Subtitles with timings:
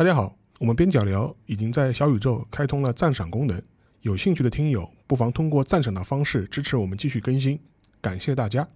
[0.00, 3.60] 大家好，我们边角聊已经在小宇宙开通了赞赏功能，
[4.00, 7.60] 有兴趣的听友不妨通过赞赏的方式支持我们继续更新，
[8.00, 8.66] 感谢大家。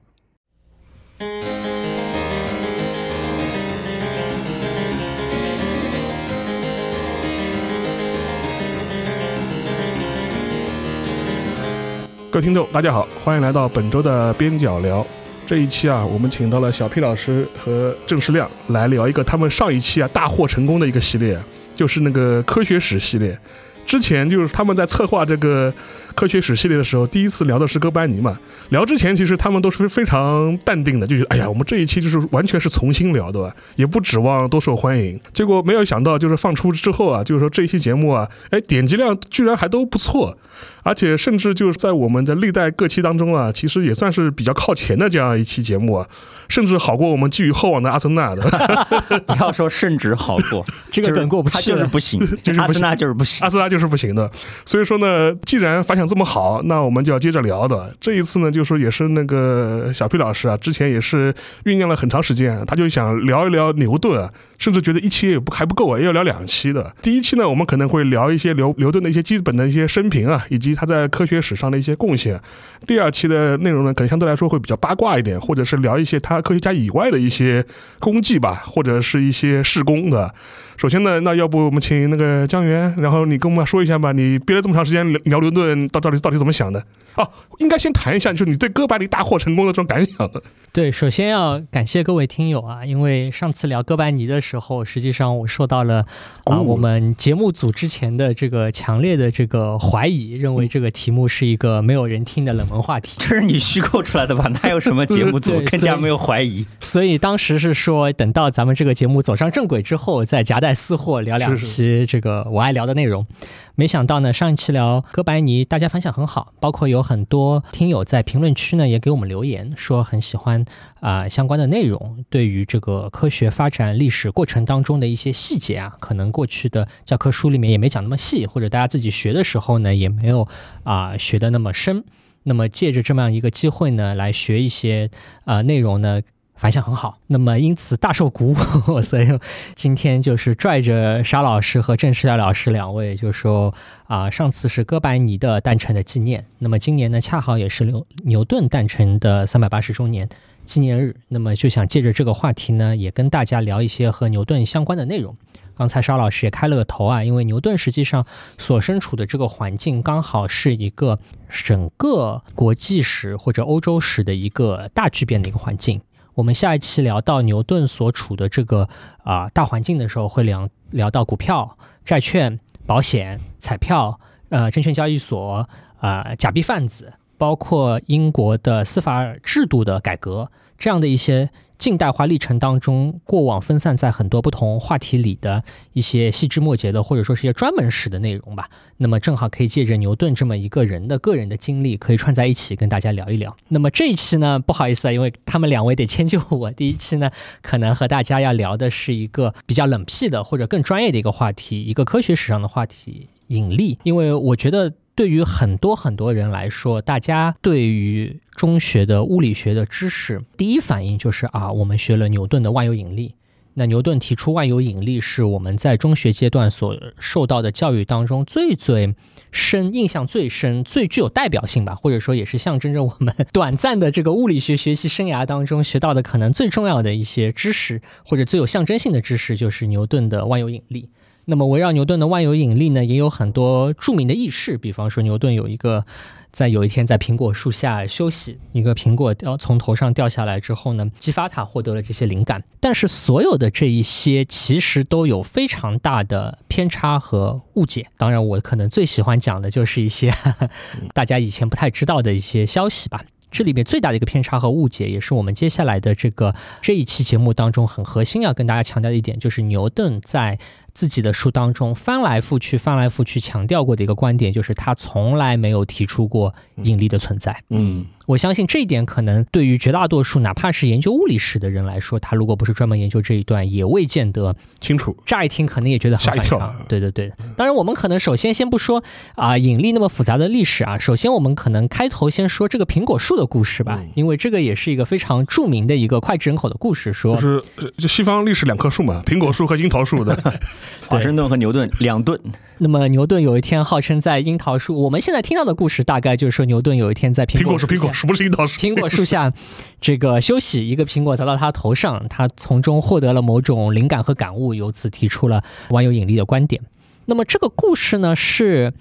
[12.31, 15.06] 各位听众，大家好，欢迎来到本周的边角聊。
[15.46, 21.39] 这一期啊，我们请到了小 P 老师和郑世亮来聊一个他们上一期啊大获成功的一个系列，
[21.76, 23.39] 就是那个科学史系列。
[23.84, 25.70] 之前就是他们在策划这个
[26.14, 28.39] 科学史系列的时候，第一次聊的是哥白尼嘛。
[28.71, 35.21] 聊之前其实他们都是非常淡定的，就觉得哎呀，我们这一期就是完全是重新聊的，也不指望多受欢迎。
[35.33, 40.39] 结果没有想到，就是放出之后啊，就是说这一期节目啊，哎，点击量居然还都不错。
[40.84, 46.06] 而且甚至就是在我们的历代各期当中啊，其实也算是比较靠前的这样一期节目啊，
[46.49, 48.43] 甚至好过我们寄予厚望的阿森纳的。
[49.27, 54.31] 不要说甚至好过， 这个梗过不去，他就是不行， 就是阿森纳就是不行，阿森纳就是不行的。
[54.65, 57.94] 所以说呢，既然反响这么好，那我们就要接着聊的。
[57.98, 61.33] 这一次呢，就是也是那个小 P 老师啊，之前也是
[61.64, 66.94] 酝酿了很长时间，他就想聊一聊牛顿，甚至觉得一期也不还不够啊，要聊两期的。
[67.00, 70.75] 第一期呢，我们可能会聊一些牛牛顿的一些基本的一些生平啊，以及。
[70.75, 72.41] 他在科学史上的一些贡献。
[72.84, 77.64] 第二期的内容呢，可能相对来说会比较八卦一点，或者是聊一些他科学家以外的一些
[78.00, 80.34] 功绩吧，或者是一些事功的。
[80.77, 86.84] 首先呢，那要不我们请那个江源，然后你跟我们说一下吧，你憋了这么长时间聊牛顿，到到底到底怎么想的？
[87.16, 90.42] 哦，应该先谈一下，就是你对哥白尼大获成功的这种感想的。
[90.72, 96.05] 对，首先要感谢各位听友啊，因为上次聊哥白尼的时候，实际上我受到了
[96.47, 103.15] 啊我们节目组之前的这个强烈的这个怀疑，认为这个题目是一个没有人听的冷门话题。
[103.22, 104.49] 这是你虚构出来的吧？
[104.49, 106.66] 哪有什么 节目组更加没有怀疑？
[106.81, 113.26] 所以当时是说，等到咱们这个节目走上正轨之后，再夹带私货聊两期这个我爱聊的内容。
[113.75, 120.64] 没想到呢，上一期聊哥白尼，大家反响很好，包括有很多听友在评论区呢也给我们留言，说很喜欢
[121.00, 122.25] 啊相关的内容。
[122.30, 130.48] 对于这个科学发展历史过程当中的一些细节啊，可能过去的教科书里面也没讲那么细，或者大家自己学的时候呢也没有
[130.84, 132.04] 啊学的那么深。
[132.44, 135.10] 那么借着这么样一个机会呢，来学一些
[135.44, 136.22] 啊内容呢。
[136.64, 139.38] 反响很好，那么因此大受鼓舞， 所以
[139.75, 143.75] 今天就是拽着沙老师和郑世亮老师两位，就说
[144.06, 150.26] 啊，上次是哥白尼的诞辰的纪念，那么今年呢，恰好也是牛牛顿诞辰的三百八十周年
[150.64, 155.36] 纪念日，那么就想借着这个话题呢，也跟大家聊一些和牛顿相关的内容。
[155.76, 158.25] 刚才沙老师也开了个头啊，因为牛顿实际上
[158.56, 161.19] 所身处的这个环境，刚好是一个
[161.50, 166.00] 整个国际史或者欧洲史的一个大巨变的一个环境。
[166.34, 168.89] 我们下一期聊到牛顿所处的这个
[169.22, 174.19] 啊大环境的时候，会聊聊到股票、债券、保险、彩票、
[174.49, 175.69] 呃证券交易所、
[176.00, 180.50] 啊假币贩子，包括英国的司法制度的改革。
[180.79, 181.51] 这样的一些。
[181.77, 188.71] 近代化历程当中，过往分散在很多不同话题里的一些细枝末节的，或者说是一些专门史的内容吧。
[188.99, 193.55] 那么正好可以借着牛顿这么一个人的个人的经历，可以串在一起跟大家聊一聊。
[193.69, 196.71] 那么这一期呢，不好意思啊，因为他们两位得迁就我。
[196.71, 197.29] 第一期呢，
[197.61, 203.99] 可能和大家要聊的是一个比较冷僻的或者更专业的一个话题，一个科学史上的话题——引力。
[204.05, 204.95] 因为我觉得。
[205.14, 213.34] 对于很多很多人来说，大家对于中学的物理学的知识，第一反应就是啊，我们学了牛顿的万有引力。
[213.76, 219.16] 那牛顿提出万有引力，是我们在中学阶段所受到的教育当中最最
[219.50, 231.08] 深、印象最深、最具有代表性吧，或者说也是象征着我们 短暂的这个物理学学习生涯当中学到的可能最重要的一些知识，或者最有象征性的知识，就是牛顿的万有引力。
[231.46, 234.79] 那么围绕牛顿的万有引力呢，也有很多著名的轶事。
[234.79, 236.05] 比方说，牛顿有一个
[236.50, 242.64] 在有一天在苹果树下休息，一个苹果掉从头上掉下来之后呢，激发他获得了这些灵感。
[242.81, 248.06] 但是所有的这一些其实都有非常大的偏差和误解。
[248.17, 250.32] 当然，我可能最喜欢讲的就是一些
[251.12, 253.23] 大家以前不太知道的一些消息吧。
[253.55, 260.59] 这里面最大的一个偏差和误解，也是我们接下来的这个这一期节目当中很核心要跟大家强调的一点，就是牛顿在。
[260.95, 267.65] 自己的书当中翻来覆去、翻来覆去强调过的一个观点，就是他从来没有提出过引力的存在。
[267.71, 268.06] 嗯。
[268.26, 275.17] 我相信这一点可能对于绝大多数哪怕是研究物理史的人来说，他如果不是专门研究这一段，也未见得清楚。
[275.26, 276.75] 乍一听可能也觉得很反常。
[276.88, 279.03] 对对对，当然我们可能首先先不说
[279.35, 287.12] 啊引力那么复杂的历史啊，首先我们可能开头先说这个苹果树的故事吧，因为这个也是一个非常著名的一个脍炙人口的故事。
[287.12, 287.62] 说就是
[287.99, 290.35] 就西方历史两棵树嘛，苹果树和樱桃树的。
[291.09, 292.41] 华盛顿和牛顿两顿。
[292.79, 299.52] 那么牛顿有一天号称在樱桃树，我们现在听到的故事大概就是说牛顿有一天在苹果树苹果树不是樱桃树，苹果树下
[300.00, 306.81] 这个休息，一个苹果砸到他头上，他从中获得了某种灵感和感悟，由此提出了万有引力的观点。
[307.26, 308.94] 那么这个故事呢是。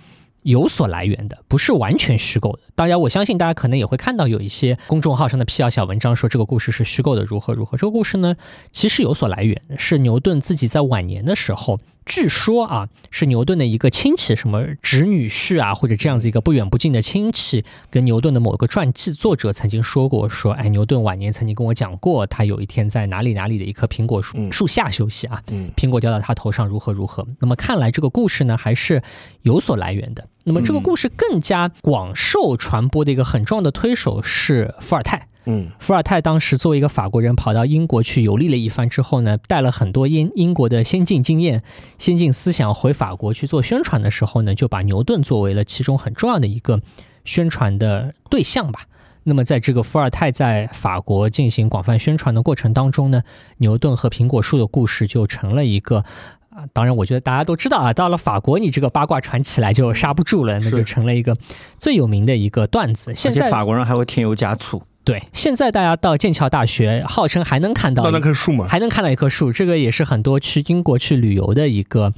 [0.43, 2.59] 有所来源的，不是完全虚构的。
[2.75, 7.77] 大家，我相信大家可能也会看到有一些公众号上的辟谣小文章，说这个故事是虚构的，如何如何。
[7.77, 8.35] 这个故事呢，
[8.69, 11.79] 其实有所来源，是牛顿自己在晚年的时候。
[12.05, 25.41] 据说啊，是牛顿的一个亲戚，什么侄女婿啊，或者这样子一个不远不近的亲戚，跟牛顿的某个传记作者曾经说过，说，哎，牛顿晚年曾经跟我讲过，他有一天在哪里哪里的一棵苹果树树下休息啊，
[25.75, 27.25] 苹果掉到他头上如何如何。
[27.39, 29.01] 那么看来这个故事呢，还是
[29.41, 30.27] 有所来源的。
[30.43, 35.29] 那么这个故事更加广受传播的一个很重要的推手是伏尔泰。
[35.45, 41.63] 嗯，伏尔泰当时作为一个法国人，跑到英国去游历了一番之后呢，带了很多英英国的先进经验、
[41.97, 46.81] 先进思想回法国去做宣传的时候呢，就把牛顿作为了其中很重要的一个
[47.25, 48.81] 宣传的对象吧。
[49.25, 53.23] 那么在这个伏尔泰在法国进行广泛宣传的过程当中呢，
[53.57, 56.03] 牛顿和苹果树的故事就成了一个
[56.49, 61.37] 啊，当然我觉得大家都知道啊，到了法国你这个八卦传起来就刹不住了，那就成了一个
[61.77, 63.13] 最有名的一个段子。
[63.15, 64.81] 现在法国人还会添油加醋。
[65.05, 68.67] 对，现在大家到剑桥大学，号称还能看到那棵树吗？
[68.69, 72.13] 还能看到一棵树，这个也是很多去英国去旅游的一个。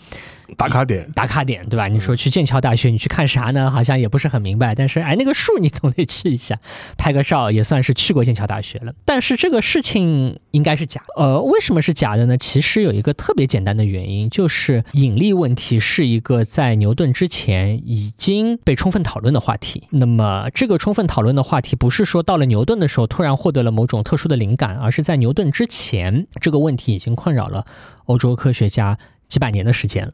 [0.58, 1.88] 打卡点，打卡点，对吧？
[1.88, 3.70] 你说去剑桥大学，你去看啥呢？
[3.70, 4.76] 好像也不是很明白。
[4.76, 6.60] 但是，哎，那个树你总得去一下，
[6.98, 8.94] 拍个照，也算是去过剑桥大学了。
[9.06, 11.02] 但是这个事情应该是假。
[11.18, 12.38] 呃，为什么是假的呢？
[12.38, 19.88] 其实有一个特别简单的原因，就是引力问题是一个在牛顿之前已经被充分讨论的话题。
[19.92, 27.66] 那么，这个充分讨论的话题不是说到了牛顿的时候突然获得了某种特殊的灵感，而是在牛顿之前，这个问题已经困扰了
[28.06, 30.14] 欧洲科学家几百年的时间了。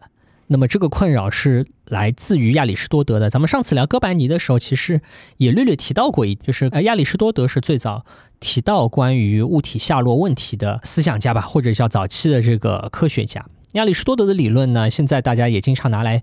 [0.52, 3.30] 那么这个困扰是来自于亚里士多德的。
[3.30, 5.00] 咱们上次聊哥白尼的时候，其实
[5.38, 8.06] 也略略提到过一，就是呃亚里士多德是最早
[8.42, 13.46] 提到关于物体下落问题的思想家吧，或者叫早期的这个科学家。
[13.76, 16.22] 亚里士多德的理论呢，现在大家也经常拿来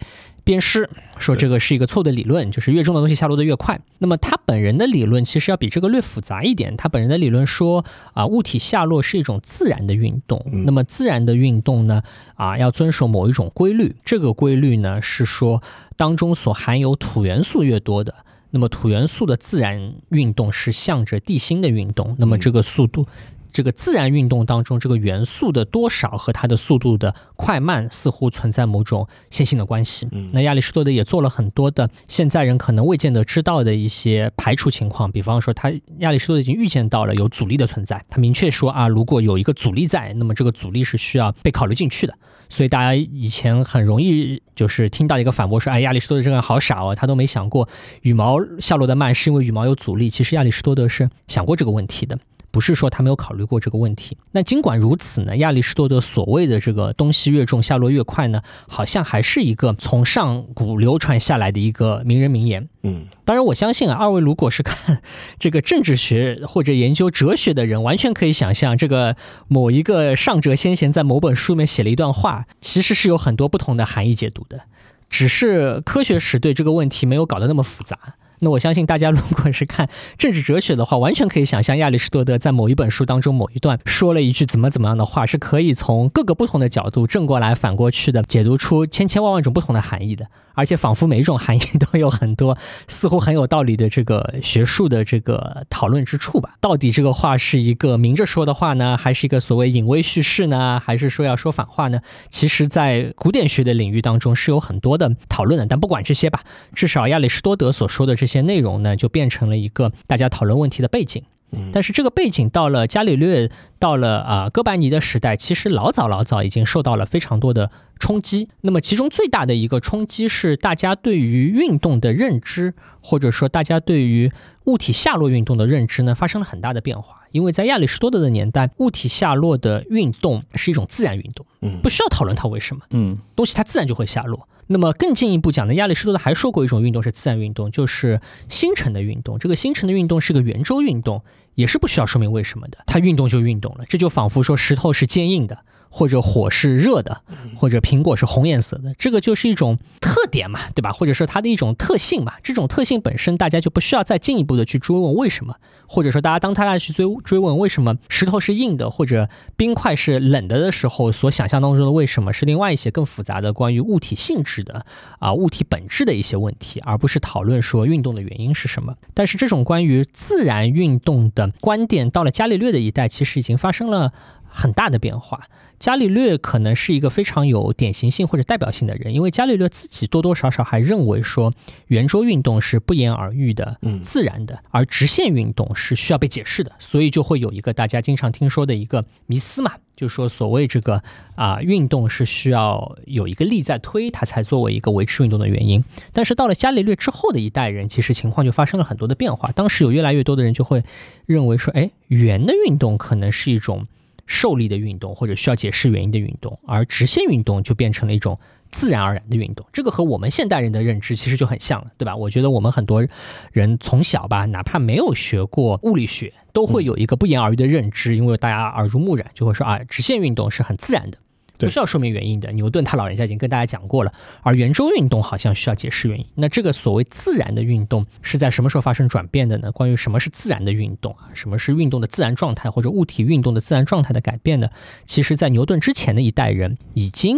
[0.49, 3.79] 鞭尸，说这个是一个错误的理论，就是越重的东西下落的越快。
[3.99, 6.75] 那么他本人的理论其实要比这个略复杂一点。
[6.75, 7.85] 他本人的理论说
[8.15, 10.43] 啊，物体下落是一种自然的运动。
[10.65, 12.03] 那么自然的运动呢，
[12.37, 13.95] 啊要遵守某一种规律。
[14.03, 15.62] 这个规律呢是说，
[15.99, 18.15] 当中所含有土元素越多的，
[18.53, 22.17] 那么土元素的自然运动是向着地心的运动。
[22.19, 23.06] 那么这个速度。
[23.53, 30.06] 这个自然运动当中，这个元素的多少和它的速度的快慢似乎存在某种线性的关系。
[30.12, 42.15] 嗯那亚里士多德也做了很多的现在人可能未见得知道的一些排除情况，比方说他亚里士多德已经预见到了有阻力的存在，他明确说啊，如果有一个阻力在，那么这个阻力是需要被考虑进去的。
[42.50, 47.69] 所以大家以前很容易就是听到一个反驳说，哎，亚里士多德这个人好傻哦，他都没想过
[48.00, 50.09] 羽毛下落的慢是因为羽毛有阻力。
[50.09, 52.19] 其实亚里士多德是想过这个问题的。
[52.50, 54.17] 不是说他没有考虑过这个问题。
[54.33, 62.69] 那尽管如此呢，亚里士多德所谓的这个东西越重下落越快呢，好像还是一个从上古流传下来的一个名人名言。
[62.83, 65.02] 嗯，当然我相信啊，二位如果是看
[65.38, 69.17] 这个政治学或者研究哲学的人，完全可以想象，这个
[69.49, 74.62] 某一个上哲先贤在某本书里面写了一段话，其实是有很多不同的含义解读的，
[75.11, 77.99] 只是科学史对这个问题没有搞得那么复杂。
[78.40, 90.26] 那我相信大家如果是看政治哲学的话，完全可以想象亚里士多德在某一本书当中某一段说了一句怎么怎么样的话，是可以从各个不同的角度正过来反过去的解读出千千万万种不同的含义的。
[90.54, 96.57] 而且仿佛每一种含义都有很多似乎很有道理的这个学术的这个讨论之处吧？
[96.61, 100.83] 到底这个话是一个明着说的话呢，还是一个所谓隐微叙事呢？
[100.85, 102.00] 还是说要说反话呢？
[102.28, 105.64] 其实，在古典学的领域当中是有很多的讨论的。
[105.64, 106.40] 但不管这些吧，
[106.75, 111.25] 至少亚里士多德所说的这些内容呢，就变成了一个大家讨论问题的背景。
[111.73, 118.50] 但是这个背景到了伽利略，到了啊哥白尼的时代，其实老早老早已经受到了非常多的冲击。
[118.61, 124.30] 那么其中最大的一个冲击是大家对于运动的认知，或者说大家对于
[124.66, 127.26] 物体下落运动的认知呢，发生了很大的变化。
[127.30, 134.47] 因为在亚里士多德的年代，物体下落的运动是一种自然运动，嗯，不需要讨论它为什么，嗯，东西它自然就会下落。
[134.68, 139.38] 那么更进一步讲呢，亚里士多德还说过一种运动是自然运动，就是星辰的运动。
[139.38, 141.22] 这个星辰的运动是个圆周运动，
[141.54, 143.84] 也是不需要说明为什么的，它运动就运动了。
[143.88, 147.23] 这就仿佛说石头是坚硬的，或者火是热的，
[147.57, 150.92] 或者苹果是红颜色的，这个就是一种特点嘛，对吧？
[150.92, 152.35] 或者说它的一种特性嘛。
[152.42, 164.85] 这种特性本身，大家就不需要再进一步的去追问为什么，或者说大家当大家去追追问为什么石头是硬的，或者冰块是冷的的时候，所想象当中的为什么是另外一些更复杂的关于物体性质的
[165.18, 168.95] 啊物体本质的一些问题，而不是讨论说运动的原因是什么。
[169.14, 174.12] 但是这种关于自然运动的观点，到了伽利略的一代，其实已经发生了
[174.59, 175.47] 很大的变化。
[175.79, 181.55] 伽利略可能是一个非常有典型性或者代表性的人，因为伽利略自己多多少少还认为说
[181.87, 191.00] 圆周运动是不言而喻的、自然的，而直线运动是需要被解释的，所以就会有一个大家经常听说的一个迷思嘛，就是说所谓这个
[191.37, 195.85] 啊运动是需要有一个力在推，它才作为一个维持运动的原因。
[196.12, 199.53] 但是到了伽利略之后的一代人，其实情况就发生了很多的变化。
[199.53, 200.83] 当时有越来越多的人就会
[201.25, 203.87] 认为说，哎，圆的运动可能是一种。
[204.28, 208.38] 受力的运动或者需要解释原因的运动，而直线运动就变成了一种
[208.70, 209.66] 自然而然的运动。
[209.73, 212.14] 这个和我们现代人的认知其实就很像了，对吧？
[212.14, 213.04] 我觉得我们很多
[213.50, 221.18] 人从小吧，哪怕没有学过物理学，都会有一个不言而喻的认知，因为大家耳濡目染，就会说啊，直线运动是很自然的。
[221.67, 224.12] 不需要说明原因的，牛顿他老人家已经跟大家讲过了。
[224.43, 226.25] 而圆周运动好像需要解释原因。
[226.37, 229.73] 那这个所谓自然的运动是在什么时候发生转变的呢？
[229.73, 234.71] 关于什么是自然的运动啊，什么是运动的自然状态或者物体运动的自然状态的改变呢？
[235.05, 237.37] 其实，在牛顿之前的一代人已经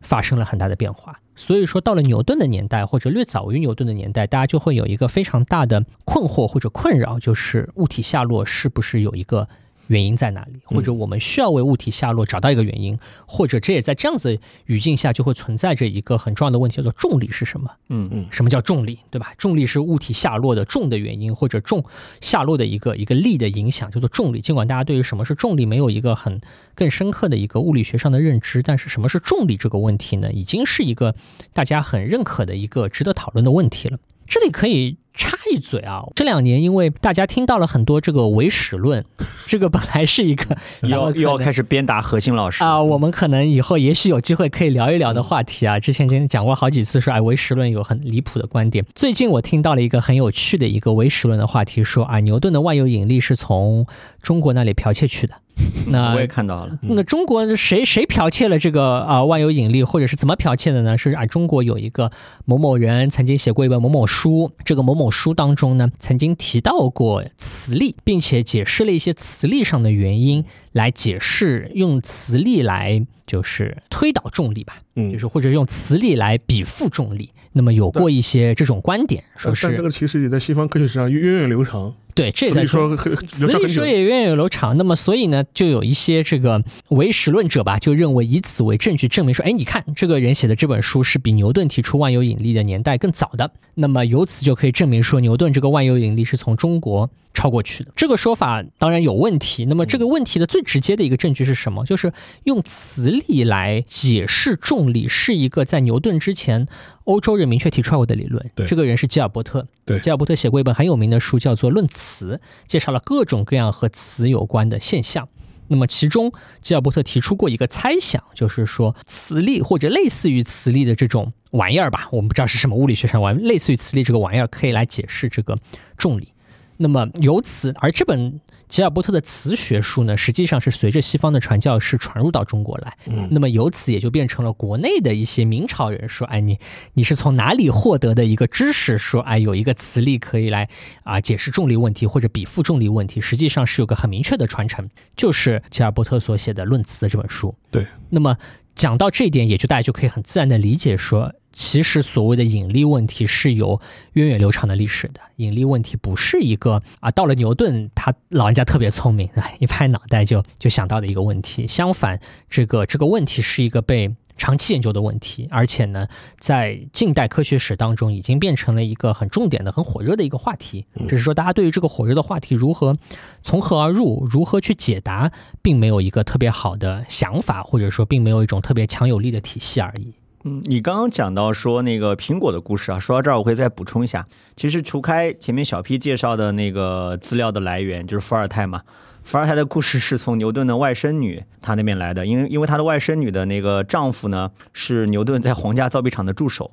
[0.00, 1.20] 发生了很大的变化。
[1.36, 9.48] 所以说，到了牛顿的年代或者略早于牛顿的年代，大家就会有一个非常大的困惑或者困扰，就是物体下落是不是有一个。
[9.90, 10.60] 原因在哪里？
[10.64, 17.68] 或者我们需要为物体下落找到一个原因，或者这也在这样子语境下就会存在着一个很重要的问题，叫做重力是什么？
[17.88, 19.00] 嗯嗯，什么叫重力？
[19.10, 19.34] 对吧？
[19.36, 21.84] 重力是物体下落的重的原因，或者重
[22.20, 24.40] 下落的一个一个力的影响，叫做重力。
[24.40, 26.40] 尽管大家对于什么是重力没有一个很
[26.76, 31.16] 更深刻的一个物理学上的认知，但是什么是重力这个问题呢，已经是一个
[31.52, 33.98] 大家很认可的一个值得讨论的问题了。
[34.24, 34.99] 这里可以。
[35.14, 39.04] 插一嘴啊，这两年因为大家听到了很多这个唯史论，
[39.46, 45.78] 这个本来是一个要 又要开始鞭打核心老师啊，我们可能以后也许有机会可以聊一聊的话题啊。
[45.78, 48.84] 之前已经讲过好几次，说哎唯史论有很离谱的观点。
[48.94, 53.86] 最近我听到了一个很有趣的一个唯史论的话题，说啊牛顿的万有引力是从
[54.22, 55.34] 中国那里剽窃去的。
[55.88, 56.78] 那我也看到了。
[56.82, 60.96] 那中国谁谁剽窃了这个啊万有引力，或者是怎么剽窃的呢？
[60.96, 62.10] 是啊，中国有一个
[62.44, 77.30] 某某人曾经写过一本某某书，这个某某书当中呢，曾经提到过磁力，并且解释了一些磁力上的原因，来解释用磁力来就是推导重力吧，嗯，就是或者用磁力来比附重力。
[77.52, 81.92] 那么有过一些这种观点，说是但这个其实也在西方科学史上源远流长。
[82.20, 82.96] 对，这在说
[83.28, 84.76] 磁力说也源远流长。
[84.76, 93.50] 那么所以呢，就有一些这个唯实论者吧，就认为以此为证据证明说，哎，你看这个人写的这本书是比牛顿提出万有引力的年代更早的。
[93.74, 97.10] 那么由此就可以证明说，牛顿这个万有引力是从中国。
[97.32, 99.64] 超过去的这个说法当然有问题。
[99.66, 101.86] 那么这个问题的最直接的一个证据是什么？
[101.86, 102.12] 就是
[102.42, 106.66] 用磁力来解释重力，是一个在牛顿之前
[107.04, 108.50] 欧洲人明确提出来过的理论。
[108.56, 109.64] 对，这个人是吉尔伯特。
[109.84, 115.28] 对，吉尔伯特写过一本很有名的书，叫做《论磁》，词介绍了各种各样和词有关的现象。
[115.68, 125.56] 那么其中，吉尔伯特提出过一个猜想，就是说磁力或者类似于磁力的这种玩意儿吧，我们不知道是什么物理学上玩，类似于磁力这个玩意儿可以来解释这个
[125.96, 126.32] 重力。
[126.82, 132.96] 那么由此，而这本吉尔伯特的词学书呢，实际上是随着西方的传教士传入到中国来。
[133.04, 136.58] 嗯，那么由此也就变成了国内的一些明朝人说：“哎，你
[136.94, 138.96] 你是从哪里获得的一个知识？
[138.96, 140.70] 说哎，有一个磁力可以来
[141.04, 143.20] 啊解释重力问题或者比附重力问题。
[143.20, 147.54] 实际上是有个很明确的传承，就是吉尔伯特所写的《论词》的这本书。
[147.70, 148.38] 对，那么
[148.74, 151.34] 讲到这一点，也就大家就可以很自然的理解说。
[151.52, 153.80] 其实所谓的引力问题是有
[154.12, 159.28] 源远流长的历史的，引力问题不是一个啊，到了牛顿他老人家特别聪明，
[159.58, 161.66] 一拍脑袋就就想到的一个问题。
[161.66, 166.06] 相反，这个这个问题是一个被长期研究的问题，而且呢，
[166.38, 170.86] 在近代科学史当中已经变成了一个很重点的、很火热的一个话题。
[171.08, 172.96] 只是说，大家对于这个火热的话题如何
[173.42, 175.30] 从何而入，如何去解答，
[175.60, 180.14] 并没有一个特别好的想法，或者说，并没有一种特别强有力的体系而已。
[180.44, 184.26] 嗯，你刚刚讲到说那个苹果的故事啊，说到这儿我会再补充一下。
[184.56, 188.82] 其实除开前面小 P 介绍的那个资料的来源，就是伏尔泰嘛。
[189.22, 196.70] 伏尔泰的故事是从牛顿的外甥女她那边来的，因为因为她的外甥女的那个丈夫呢是牛顿在皇家造币厂的助手，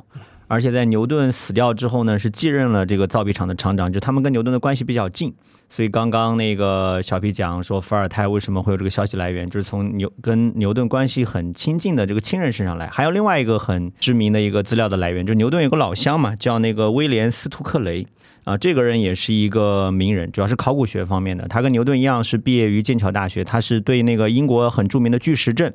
[0.47, 5.33] 而且在牛顿死掉之后呢，是继任了这个造币厂的厂长，就他们跟牛顿的关系比较近。
[5.69, 12.87] 所以刚刚那个小皮讲说伏尔泰为什么会有这个消息来源，就是从牛跟牛顿关系很亲近的这个亲人身上来。
[12.87, 18.07] 还有另外一个很知名的一个资料的来源，就是牛顿有个老乡嘛，叫那个威廉斯图克雷
[18.45, 21.45] 啊，这个人也是一个名人，主要是考古学方面的。
[21.49, 25.73] 他跟牛顿一样是毕业于剑桥大学，他是对那个英国很著名的巨石阵。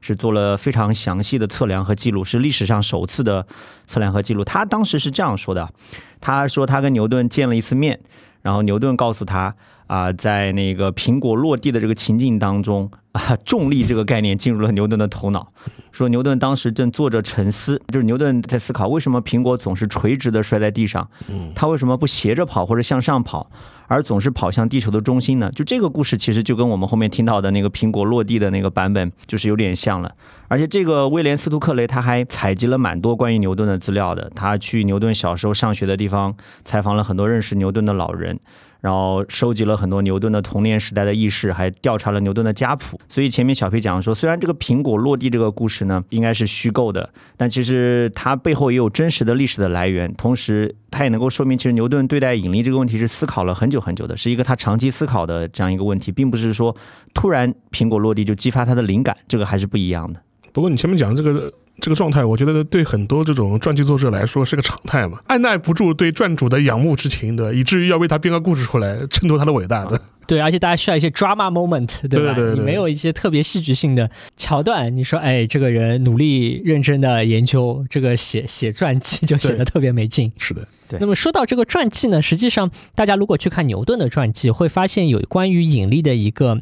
[0.00, 3.46] 是做了非常详细的测量和记录，是历史上首次的
[3.86, 4.44] 测量和记录。
[4.44, 5.68] 他当时是这样说的：
[6.20, 7.98] 他说他跟牛顿见了一次面，
[8.42, 9.54] 然后牛顿告诉他
[9.86, 15.52] 啊，在那个苹果落地的这个情境当中啊，重力这个概念进入了牛顿的头脑。
[15.90, 21.08] 说牛顿当时正坐着沉思，就是牛顿在思考为什么苹果总是垂直的摔在地上，
[21.54, 23.50] 他为什么不斜着跑或者向上跑？
[23.88, 25.50] 而总是跑向地球的中心呢？
[25.52, 30.14] 就这个故事，其实就跟我们后面听到的那个苹果落地的那个版本，就是有点像了。
[30.46, 38.38] 而且这个威廉斯图克雷他还采集了蛮多关于牛顿的资料的，他去牛顿小时候上学的地方采访了很多认识牛顿的老人。
[38.80, 43.00] 然后收集了很多牛顿的童年时代的轶事，还调查了牛顿的家谱。
[43.08, 50.12] 所以前面小皮讲说，虽然这个苹果落地这个故事呢，应该是虚构的，但其实它背后也有真实的历史的来源。
[50.14, 56.74] 同时，它也能够说明，其实牛顿对待引力这个问题是思考了很久很久的，是一个他长期思考的这样一个问题，并不是说
[57.14, 60.20] 突然苹果落地就激发他的灵感，这个还是不一样的。
[60.52, 61.52] 不过你前面讲这个。
[61.80, 70.00] 这个状态，我觉得对很多这种传记作者来说是个常态嘛，按耐不住对传主的仰慕之情的，以至于要为他编个故事出来，衬托他的伟大的。
[70.26, 72.36] 对，而且大家需要一些 drama moment，对吧？
[72.52, 80.30] 你没有一些特别戏剧性的桥段，你说，哎，这个人努力认真的研究这个写写传记，就显得特别没劲。
[80.36, 80.98] 是的，对。
[81.00, 86.60] 那么说到这个传记呢，实际上大家如果去看牛顿的传记，会发现有关于引力的一个。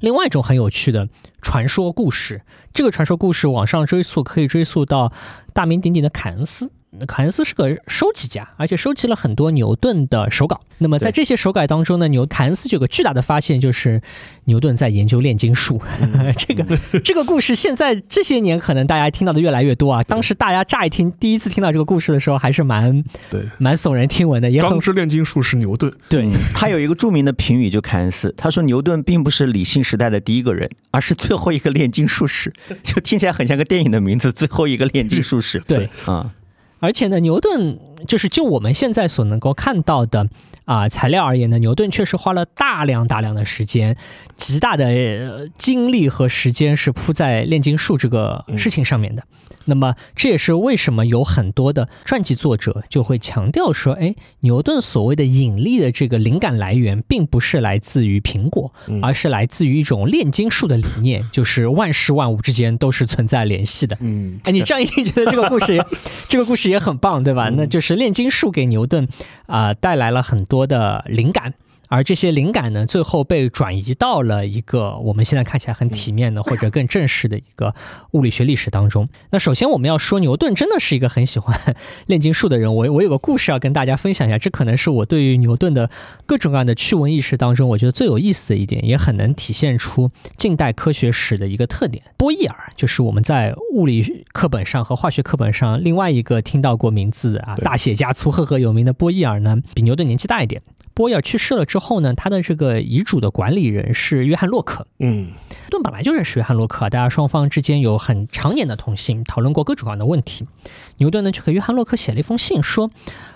[0.00, 1.08] 另外一种很有趣的
[1.40, 2.42] 传说故事，
[2.72, 5.12] 这个传说故事往上追溯，可以追溯到
[5.52, 6.72] 大名鼎鼎的凯恩斯。
[7.06, 10.60] 凯恩斯是个收集家，而且收集了很多牛顿的手稿。
[10.80, 14.00] 那么在这些手稿当中呢，牛凯恩斯就有个巨大的发现，就是
[14.44, 15.82] 牛顿在研究炼金术。
[16.38, 20.02] 这个 这个故事现在这些年可能大家听到的越来越多啊。
[20.04, 24.48] 当时大家乍一听，第一次听到这个故事的时候，还是蛮对蛮耸人听闻的。
[24.48, 25.92] 也钢之炼金术是牛顿。
[26.08, 32.52] 对他有一个著名的评语，就凯恩斯他说牛顿并不是理性时代的第一个人，而是最后一个炼金术士。
[32.84, 35.60] 就听起来很像个电影的名字，《最后一个炼金术士》。
[35.66, 36.32] 对啊。
[36.80, 40.28] 而且呢，牛顿就是就我们现在所能够看到的
[40.64, 43.96] 啊材料而言呢，牛顿确实花了大量大量的时间，
[44.36, 49.22] 极大的精力和时间是扑在炼金术这个事情上面的。
[49.64, 63.94] 那么这也是为什么有很多的传记作者就会强调说，哎，牛顿所谓的引力的这个灵感来源，并不是来自于苹果，而是来自于一种炼金术的理念， 就是万事万物之间都是存在联系的。
[64.00, 65.84] 嗯，哎，你这样一听，觉得这个故事，
[66.30, 67.50] 这个故事也很棒，对吧？
[67.54, 69.08] 那就是是炼金术给牛顿
[69.46, 71.54] 啊带来了很多的灵感。
[71.88, 77.74] 而这些灵感呢，最后被转移到了一个我们现在看起来很体面的或者更正式的一个
[78.12, 79.08] 物理学历史当中。
[79.30, 82.74] 那首先我们要说，牛顿真的是一个很喜欢 炼金术的人。
[82.74, 85.90] 我我有个故事要跟大家分享一下，这可能是我对于牛顿的
[86.26, 92.04] 各种各样的趣闻轶事当中，我觉得最有意思的一点，也很能体现出近代科学史的一个特点。
[92.16, 100.60] 波义尔就是我们在物理课本上和化学课本上另外一个听到过名字啊，大写加粗赫赫有名的波义尔呢，比牛顿年纪大一点。
[100.98, 104.84] 波伊尔去世了之后呢，他的这个遗嘱的管理人是约翰洛克。
[104.98, 110.48] 嗯，牛顿本来就认识约翰洛克，大家双方之间有很常年的通信，讨论过各种各样的问题。
[110.96, 112.90] 牛顿呢就给约翰洛克写了一封信，说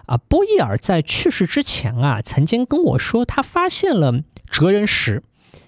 [0.07, 4.12] 啊，波伊尔在去世之前啊，曾经跟我说他发现了
[4.51, 5.22] 哲人石。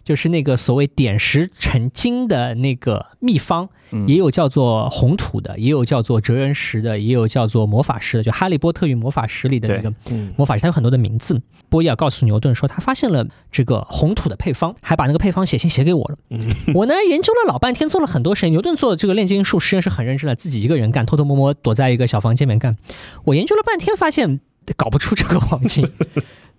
[0.05, 3.69] 就是那个所谓点石成金的那个秘方，
[4.07, 9.93] 也有叫做红土的，也有叫做哲人石的，也有叫做魔法石的，就《哈利波特与魔法石》里的那个
[10.37, 11.41] 魔法石，它有很多的名字。
[11.71, 16.19] 波伊尔告诉牛顿说，他发现了这个红土的配方，还把那个配方写信写给我了。
[16.75, 18.53] 我呢研究了老半天，做了很多实验。
[18.53, 22.77] 牛顿做这个炼金术实验是很认真的，自己一个人干，偷偷摸摸躲在一个小房间里面干。
[23.25, 24.41] 我研究了半天，发现
[24.77, 25.89] 搞不出这个黄金。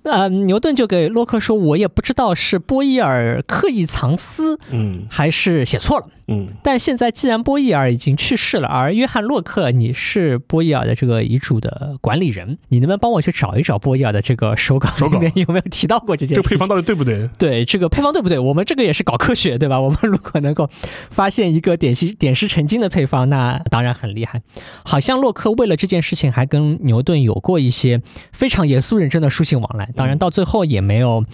[0.05, 16.35] 呃，牛顿就给洛克说：“我也不知道是波伊尔刻意藏私，嗯，还是写错了。”嗯，但现在既然波伊尔已经去世了，而约翰洛克你是波伊尔的这个遗嘱的管理人，你能不能帮我去找一找波伊尔的这个手稿里面有没有提到过这件事？
[16.35, 17.29] 这个配方到底对不对？
[17.37, 18.39] 对，这个配方对不对？
[18.39, 19.79] 我们这个也是搞科学，对吧？
[19.79, 20.67] 我们如果能够
[21.11, 24.41] 发现一个点石点石成金的配方，那当然很厉害。
[24.83, 31.25] 好像洛克为了这件事情还跟牛顿有过一些非常严肃认真的书信往来，当然到最后也没有。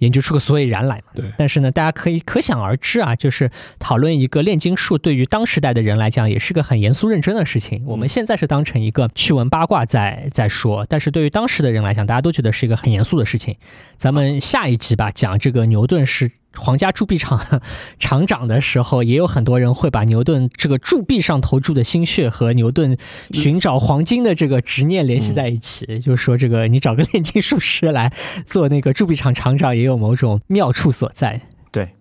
[0.00, 1.10] 研究出个所以然来嘛。
[1.12, 1.24] 对。
[1.36, 3.50] 但是呢，大家可以可想而知啊，就是
[3.80, 7.82] 讨论一个炼金术，对于当时代的人来讲，也是个很严肃认真的事情。
[7.84, 13.56] 我们现在是当成一个趣闻八卦在在说，但是对于当时的人来讲，大家都觉得是一个很严肃的事情。
[13.96, 16.30] 咱们下一集吧，讲这个牛顿是。
[16.56, 17.60] 皇家铸币厂
[17.98, 22.96] 厂长的时候，也有很多人会把牛顿这个铸币上投注的心血和牛顿
[23.30, 28.12] 寻找黄金的这个执念联系在一起，就是说这个你找个炼金术师来
[28.44, 31.42] 做那个铸币厂厂长，也有某种妙处所在。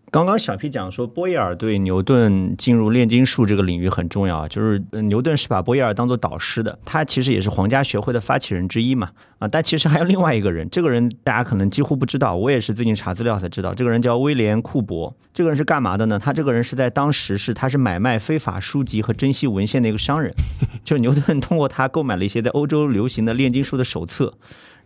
[0.09, 16.17] 刚刚小 P 讲说，波义尔对牛顿进入炼金术这个领域很重要，就是牛顿是把波义尔当做导师的，他其实也是皇家学会的发起人之一嘛，啊，但其实还有另外一个人，这个人大家可能几乎不知道，我也是最近查资料才知道，这个人叫威廉库伯，这个人是干嘛的呢？
[16.17, 20.33] 他这个人是在当时是他是买卖非法书籍和珍稀文献的一个商人，
[20.85, 24.33] 就是牛顿通过他购买了一些在欧洲流行的炼金术的手册。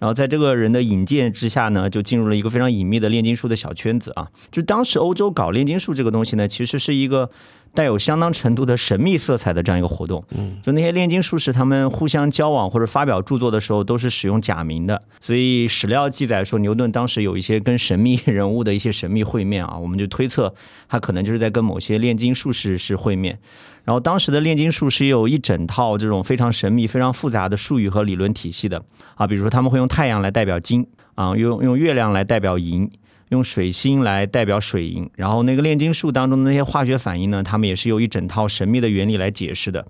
[0.01, 4.27] 然后在这个人的引荐之下呢，就进入了一个非常隐秘的炼金术的小圈子啊。
[4.51, 7.29] 就当时欧洲搞炼金术这个东西呢，其实是一个
[7.75, 10.23] 带有相当程度的神秘色彩的这样一个活动。
[10.35, 14.99] 嗯，就那些炼金术士他们互相交往或者发表著作的时候，都是使用假名的。
[15.19, 20.51] 所以史料记载说，牛顿当时有一些跟神秘 人物的一些神秘会面啊，我们就推测
[20.89, 23.37] 他可能就是在跟某些炼金术士是会面。
[23.83, 28.83] 然后当时的炼金术是有一整套这种非常神秘、非常复杂的术语和理论体系的
[29.15, 32.89] 啊，比如说他们会用太阳来代表金啊，用用月亮来代表银，
[33.29, 35.09] 用水星来代表水银。
[35.15, 39.85] 然后那个炼金术当中的那些化学反应呢，他们也是有一整套神秘的原理来解释的。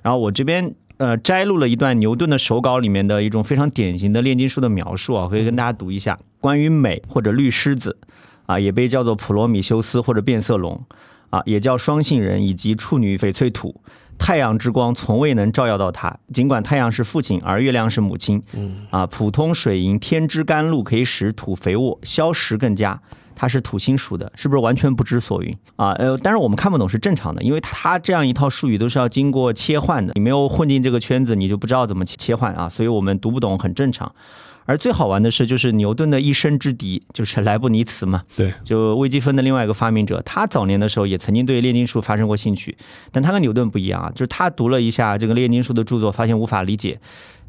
[0.00, 7.98] 然后我这边呃摘录了一段牛顿的手稿里面的一种非常典型的炼金术的描述啊，可以跟大家读一下：关于镁或者绿狮子
[8.46, 10.82] 啊，也被叫做普罗米修斯或者变色龙。
[11.34, 13.74] 啊，也叫双性人以及处女翡翠土，
[14.16, 16.16] 太阳之光从未能照耀到他。
[16.32, 18.40] 尽管太阳是父亲，而月亮是母亲。
[18.52, 23.00] 嗯，啊，普通水银天之甘露可以使土肥沃，消食更佳。
[23.36, 25.90] 它是土星属的，是不是完全不知所云啊？
[25.94, 34.14] 呃，但是我们看不懂是正常的，因为它这样一套术语都是要经过切换的，你没有混进这个圈子，你就不知道怎么切换啊，所以我们读不懂很正常。
[34.66, 38.22] 而最好玩的是，就是牛顿的一生之敌，就是莱布尼茨嘛。
[38.36, 42.76] 对，就微积分的另外一个发明者，他早年的时候也曾经对炼金术发生过兴趣，
[43.12, 46.98] 但他跟牛顿不一样啊，就是他读了一下这个炼金术的著作，发现无法理解，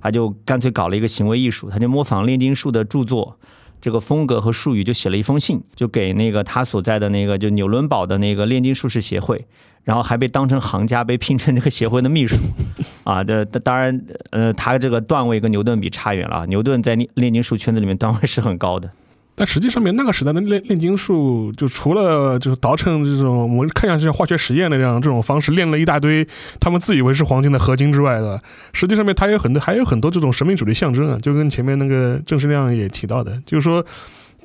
[0.01, 3.39] 他就干脆搞了一个行为艺术，他就模仿炼金术的著作
[3.79, 9.45] 这个风格和术语，就写了一封信，就给那个他所在的那个就纽伦堡的那个炼金术士协会。
[9.85, 12.35] 然后还被当成行家，被聘成这个协会的秘书，
[13.05, 16.45] 啊，这当然，呃，他这个段位跟牛顿比差远了。
[16.47, 18.89] 牛顿在炼炼金术圈子里面段位是很高的，
[19.35, 26.27] 但实际上面那个时代的炼炼金术，就除了就是倒成这种我们看上去像化学实验的这样这种方式，炼了一大堆
[26.59, 28.41] 他们自以为是黄金的合金之外的，
[28.73, 33.85] 实际上面它有很多还有很多这种神秘主义象征啊，就跟前面那个郑世亮也提到的，就是说，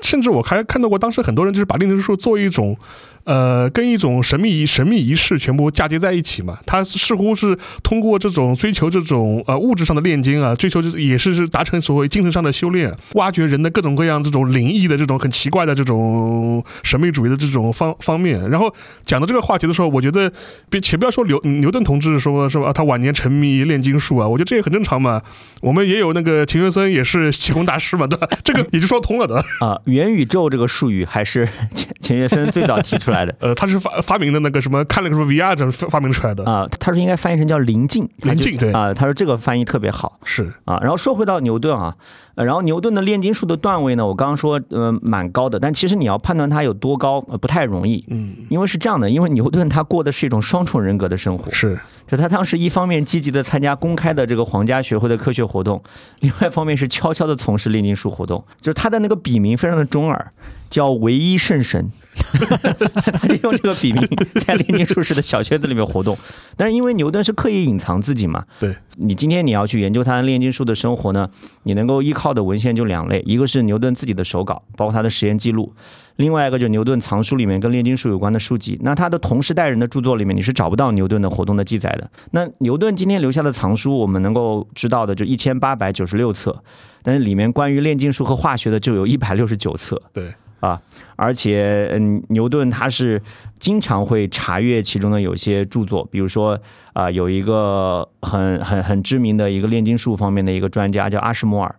[0.02, 2.76] 甚至我还看到过当时很多人就是把炼金术做一种。
[3.24, 18.48] 呃，跟一种神秘神秘仪式全部嫁接在一起嘛，他似乎是通过这种追求这种呃物质上的炼金啊，追求就是也是是达成所谓精神上的修炼，挖掘人的各种各样这种灵异的这种很奇怪的这种神秘主义的这种方方面。
[18.50, 20.32] 然后讲到这个话题的时候，我觉得
[20.70, 25.20] 别且不要说牛牛顿同志说是吧，他晚年沉迷炼金术啊，我觉得这也很正常嘛。
[25.60, 28.26] 我们也有那个钱学森也是气功大师嘛，对吧？
[28.42, 29.78] 这个也就说通了的啊。
[29.84, 33.09] 元宇宙这个术语还是钱钱学森最早提出。
[33.10, 36.66] 来的， 呃，他是发发明的那个什么，看了个什么 VR 这发明出来的啊。
[36.78, 38.92] 他说应该翻译成叫临近，临近对啊。
[38.94, 40.78] 他说这个翻译特别好，是啊。
[40.80, 41.94] 然后说回到牛顿啊，
[42.34, 55.82] 然后牛顿的炼金术的段位呢，我刚刚说呃蛮高的，但其实你要判断他有多高不太容易，嗯，因为是这样的，因为牛顿他过的是一种双重人格的生活，是，就他当时一方面积极的参加公开的这个皇家学会的科学活动，
[56.20, 60.32] 另外一方面是悄悄的从事炼金术活动，就是他的那个笔名非常的中耳。
[60.70, 61.90] 叫唯一圣神，
[63.12, 64.08] 他就用这个笔名
[64.46, 66.16] 在炼金术士的小圈子里面活动。
[66.56, 71.28] 但是因为牛顿是刻意隐藏自己嘛，对你今天你要去研究他炼金术的生活呢，
[71.64, 75.72] 你能够依靠的文献就两类，一个是牛顿自己的手稿，包括他的实验记录；
[76.16, 78.78] 另外一个就是牛顿藏书里面跟炼金术有关的书籍。
[78.82, 82.08] 那他的同时代人的著作里面，你是找不到牛顿的活动的记载的。
[82.30, 86.62] 那牛顿今天留下的藏书，我们能够知道的就一千八百九十六册，
[87.02, 90.00] 但是里面关于炼金术和化学的就有一百六十九册。
[90.12, 90.32] 对。
[90.60, 90.80] 啊，
[91.16, 93.20] 而且嗯，牛顿他是
[93.58, 96.58] 经常会查阅其中的有些著作，比如说
[96.92, 101.74] 啊，有一个很很很知名的一个炼金术方面的一个专家叫阿什摩尔，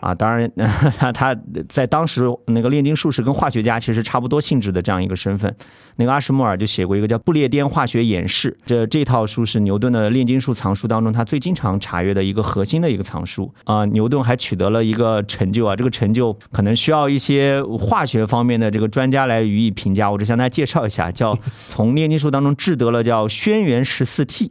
[0.00, 0.50] 啊，当然
[0.98, 1.36] 他他
[1.68, 5.54] 在当时那个炼金术士跟化学家其实差不多性质的这样一个身份。
[5.96, 13.84] 那个阿什莫尔就写过一个叫《不列颠化学演示》，这这套书是牛顿的炼金术藏书当中他最经常查阅的一个核心的一个藏书啊。
[13.86, 20.10] 牛顿还取得了一个成就啊，这个成就可能需要一些化学方面的这个专家来予以评价。
[20.10, 24.50] 我只向大家介绍一下，叫 从炼金术当中制得了叫轩辕十四 T，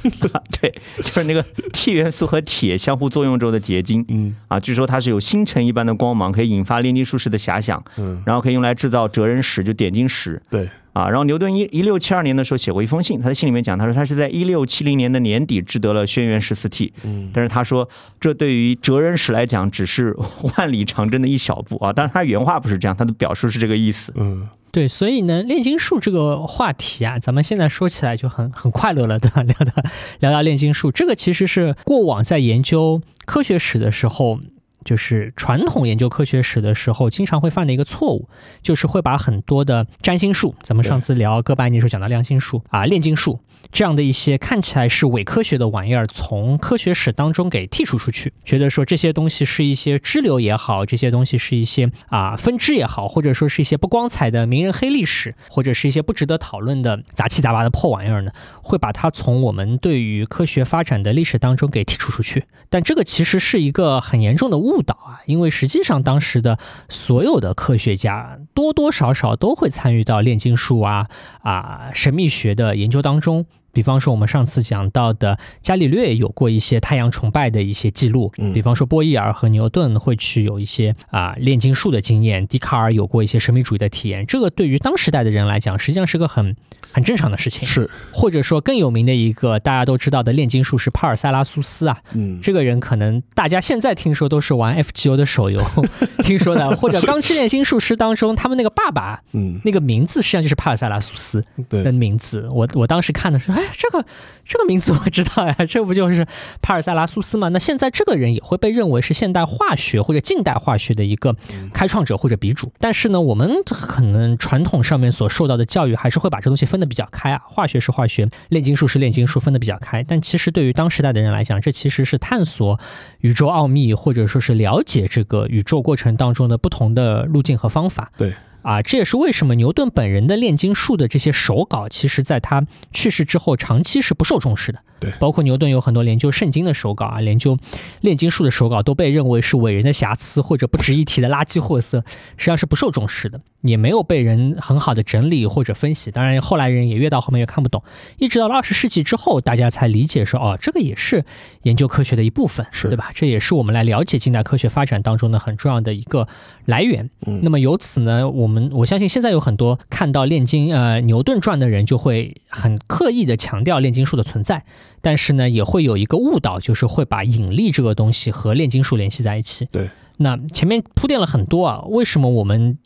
[0.60, 4.04] 对，就是那个 T 元素和铁相互作用之后的结晶。
[4.08, 7.82] 嗯啊，据说它是有星辰一般的光芒，可以引发炼金术士的遐想。
[7.96, 10.40] 嗯，然后可以用来制造哲人石，就点金石。
[10.50, 10.68] 对。
[10.92, 17.88] 啊，然后牛顿一一六七二年的时候写过一封信，他在信里面讲，他说他是在一六七零年的年底制得了轩辕十四 T，嗯，但是他说
[18.20, 20.14] 这对于哲人史来讲只是
[20.56, 29.42] 万里长征的一小步啊，当然他原话不是这样，他的表述是这个意思，嗯，对，所以呢，炼金术这个话题啊，咱们现在说起来就很很快乐了，对吧？
[29.42, 29.82] 聊到
[30.20, 34.38] 聊到炼金术，这个其实是过往在研究科学史的时候。
[34.84, 38.28] 就是传统研究科学史的时候，经常会犯的一个错误，
[38.62, 43.40] 就是会把很多的占星术，咱们上次聊哥白尼时候讲到量星术啊、炼金术
[43.70, 62.44] 这样的一些看起来是伪科学的玩意儿，从科学史当中给剔除出去，觉得说这些东西是一些支流也好，这些东西是一些啊分支也好，或者说是一些不光彩的名人黑历史，或者是一些不值得讨论的杂七杂八的破玩意儿呢，会把它从我们对于科学发展的历史当中给剔除出去。
[62.68, 64.71] 但这个其实是一个很严重的误。
[64.72, 65.20] 误导啊！
[65.26, 66.58] 因为实际上当时的
[66.88, 71.08] 所有的科学家多多少少都会参与到炼金术啊
[71.42, 73.46] 啊神秘学的研究当中。
[73.72, 78.32] 比方说，我们上次讲到的伽利略有过一些太阳崇拜的一些记录。
[78.38, 82.46] 嗯比方说，波义尔和牛顿会去有一些啊炼金术的经验。
[82.46, 84.26] 笛卡尔有过一些神秘主义的体验。
[84.26, 86.54] 这个对于当时代的人来讲，实际上是个很
[86.90, 87.66] 很正常的事情。
[87.66, 91.98] 是，或者说更有名的一个大家都知道的炼金术是帕尔塞拉苏斯啊。
[92.12, 95.62] 嗯，这个人可能大家现在听说都是玩 FGO 的手游
[96.22, 102.46] 听说的， 或者《钢之炼金术师》当中他们那个爸爸，嗯，那个名字实际上就是帕尔塞拉苏斯的名字。
[102.50, 103.61] 我我当时看的时候。
[103.76, 104.04] 这个
[104.44, 106.26] 这个名字我知道呀，这不就是
[106.60, 107.48] 帕尔塞拉苏斯吗？
[107.48, 111.36] 那现在这个人也会被认为是现代化学或者近代化学的一个
[111.72, 112.72] 开创者或者鼻祖。
[112.78, 120.02] 但是呢，我们可能传统上面所受到的教育还是会把这东西分得比较开啊，化学是化学，炼金术是炼金术，分得比较开。
[120.02, 122.78] 但其实对于当时代的人来讲，这其实是探索
[123.20, 128.10] 宇宙奥秘或者说是了解这个宇宙过程当中的不同的路径和方法。
[128.16, 128.32] 对。
[128.62, 134.80] 啊，这也是为什么牛顿本人的炼金术的这些手稿，其实在他去世之后，长期是不受重视的。
[135.02, 137.58] 对，包括牛顿有很多研究圣经的手稿啊，研究
[138.00, 142.04] 炼金术的手稿，都被认为是伟人的瑕疵或者不值一提的垃圾货色，
[142.36, 146.10] 实际上是不受重视的，也没有被人很好的整理或者分析。
[146.10, 147.82] 当然，后来人也越到后面越看不懂，
[148.18, 151.24] 一直到了二十世纪之后，大家才理解说，哦，这个也是
[151.62, 153.10] 研究科学的一部分，是对吧？
[153.14, 156.28] 这也是我们来了解近代科学发展当中的很重要的一个
[156.64, 157.10] 来源。
[157.26, 164.64] 嗯，那么由此呢，我们我相信现在有很多看到炼金呃牛顿传的人，就会很刻意的强调炼金术的存在。
[165.02, 169.66] 但是呢，也会有一个误导，就是会把引力这个东西和炼金术联系在一起。
[169.70, 172.78] 对，那前面铺垫了很多啊，为什么我们？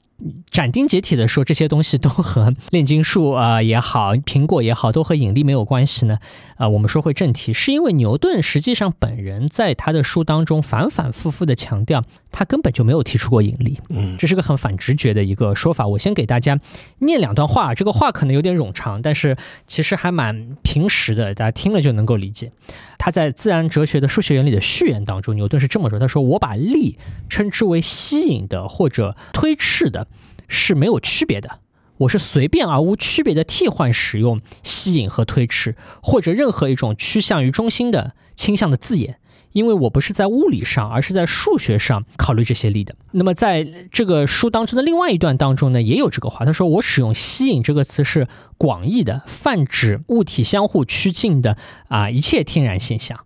[0.50, 6.18] 斩钉截铁的说，这些东西都和炼金术啊也好，苹果也好，都和引力没有关系呢。
[6.56, 12.02] 啊，我们说回正题，是因为牛顿实际上本人在他的书当中反反复复的强调，
[12.32, 13.78] 他根本就没有提出过引力。
[13.90, 15.86] 嗯，这是个很反直觉的一个说法。
[15.86, 16.58] 我先给大家
[17.00, 22.52] 念两段话，这个话可能有点冗长，但是其实还蛮平实的，大家听了就能够理解。
[22.98, 30.08] 他在《自然哲学的数学原理》的序言当中，牛顿是这么说：“他说，我把力称之为吸引的或者推斥的，
[30.48, 31.60] 是没有区别的。
[31.98, 39.18] 我是随便而无区别的替换使用吸引和推斥，或者任何一种趋向于中心的倾向的字眼。”
[39.56, 42.94] 因为我不是在物理上，而是在数学上考虑这些力的。
[43.12, 46.44] 那么在这个书当中的另外一段当中呢，也有这个话。
[46.44, 51.56] 他说：“我使用‘吸引’这个词是广义的，泛指物体相互趋近的
[51.88, 53.18] 啊一切天然现象。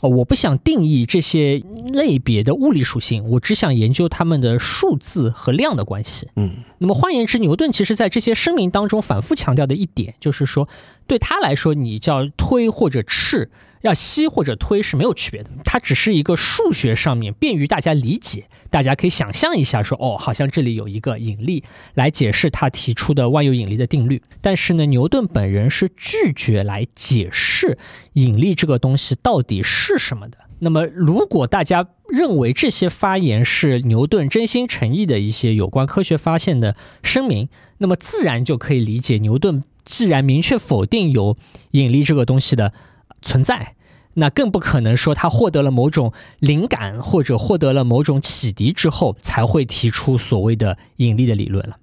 [0.00, 6.28] 呃，我不想定义这些类别的物理属性，我只想研究它们的数字和量的关系。
[6.36, 10.68] 嗯，那么换言之，牛顿其实在这些声明当中反复强调的一点，就是说，
[11.06, 13.50] 对他来说，你叫推或者斥。
[13.82, 21.62] 要吸或者推是没有区别的，它只是一个数学上面便于大家理解，大家可以想象一下，说哦，好像这里有一个引力
[21.94, 24.22] 来解释他提出的万有引力的定律。
[24.40, 27.78] 但是呢，牛顿本人是拒绝来解释
[28.14, 30.38] 引力这个东西到底是什么的。
[30.60, 41.36] 那么，如果大家认为这些发言是牛顿真心诚意的一些有关科学发现的声明，那么自然就可以理解牛顿既然明确否定有
[41.70, 42.72] 引力这个东西的。
[43.22, 43.76] 存在，
[44.14, 51.78] 那更不可能说他获得了某种灵感或者获得了某种启迪之后才会提出所谓的引力的理论了。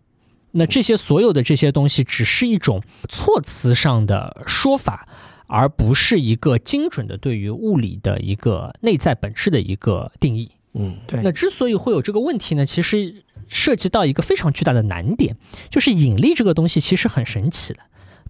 [0.52, 5.08] 那这些所有的这些东西只是一种措辞上的说法，
[5.48, 10.52] 而不是一个精准的对于物理的一个内在本质的一个定义。
[10.74, 15.38] 嗯，对那之所以会有这个问题呢，其实涉及到一个非常巨大的难点，
[15.70, 17.80] 就是引力这个东西其实很神奇的。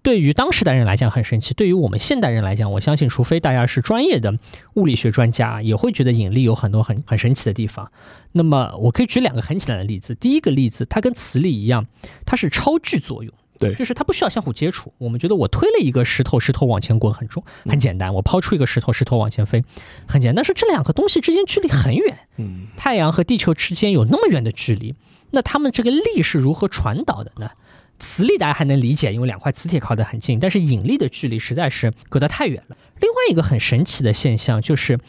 [0.06, 4.38] 对于当时代人来讲很神奇，对于我们现代人来讲，我相信，除非大家是专业的
[4.76, 7.92] 物理学专家，也会觉得引力有很多很很神奇的地方。
[8.34, 10.14] 那么，我可以举两个很简单的例子。
[10.14, 11.88] 第一个例子，它跟磁力一样，
[12.24, 13.34] 它是超距作用。
[13.58, 14.94] 对就是它不需要相互接触。
[15.00, 19.64] 我们觉得我推了一个石头，石头往前滚很重，很简单；我抛出一个石头，石头往前飞，
[20.08, 20.36] 很简单。
[20.36, 24.94] 但是这两个东西之间距离很远，嗯，太阳和地球之间有那么远的距离，
[25.32, 27.50] 那它们这个力是如何传导的呢？
[27.98, 32.76] 磁力大家还能理解，因为两块磁铁靠得很近，但是引力的距离实在是隔得太远了。
[33.00, 35.00] 另外一个很神奇的现象就是，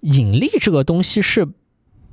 [0.00, 1.46] 引力这个东西是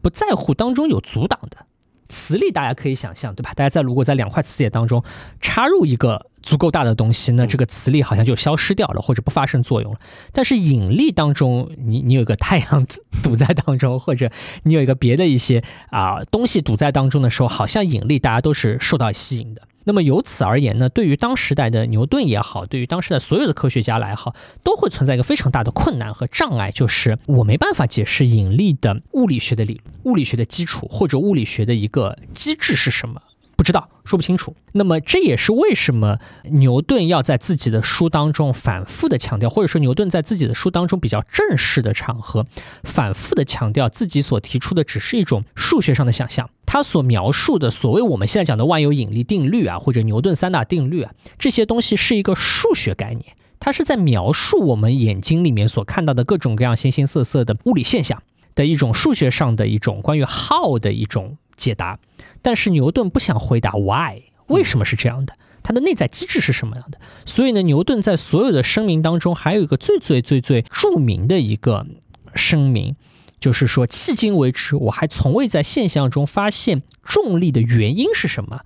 [0.02, 1.66] 不在乎当中有阻挡的。
[2.08, 3.52] 磁力大家可以想象，对吧？
[3.56, 5.04] 大家在如果在两块磁铁当中
[5.42, 10.00] 插入一个足够大的东西，那这个磁力好像就消失掉了，或者不发生作用了。
[10.32, 12.86] 但是引力当中，你你有一个太阳
[13.24, 14.30] 堵在当中，或者
[14.64, 19.64] 你有一个别的一些啊、东西堵在当中的时候，好像引力大家都是受到吸引的。
[19.86, 33.22] 那么由此而言呢，对于当时代的牛顿也好，对于当时的所有的科学家来好，都会存在一个非常大的困难和障碍，就是我没办法解释引力的物理学的理、物理学的基础或者物理学的一个机制是什么。
[33.56, 34.56] 不知道，说不清楚。
[34.74, 42.46] 那么这也是为什么牛顿要在自己的书当中反复的强调，或者说牛顿在自己的书当中比较正式的场合，
[42.84, 46.50] 反复的强调自己所提出的只是一种数学上的想象。
[46.66, 58.22] 他所描述的所谓我们现在讲的万有引力定律啊，或者牛顿三大定律啊，这些东西是一个数学概念，它是在描述我们眼睛里面所看到的各种各样形形色色的物理现象
[58.54, 61.98] 的一种数学上的一种关于 how 的一种解答。
[62.46, 65.34] 但是牛顿不想回答 why，为什么是这样的？
[65.64, 67.00] 它的内在机制是什么样的？
[67.26, 71.88] 所以呢，牛顿在所有的声明当中，还有一个最最最最著名的一个
[72.36, 72.96] 声明，
[73.40, 78.60] 就是说，迄今为止，我还从未在现象中发现重力的原因是什么，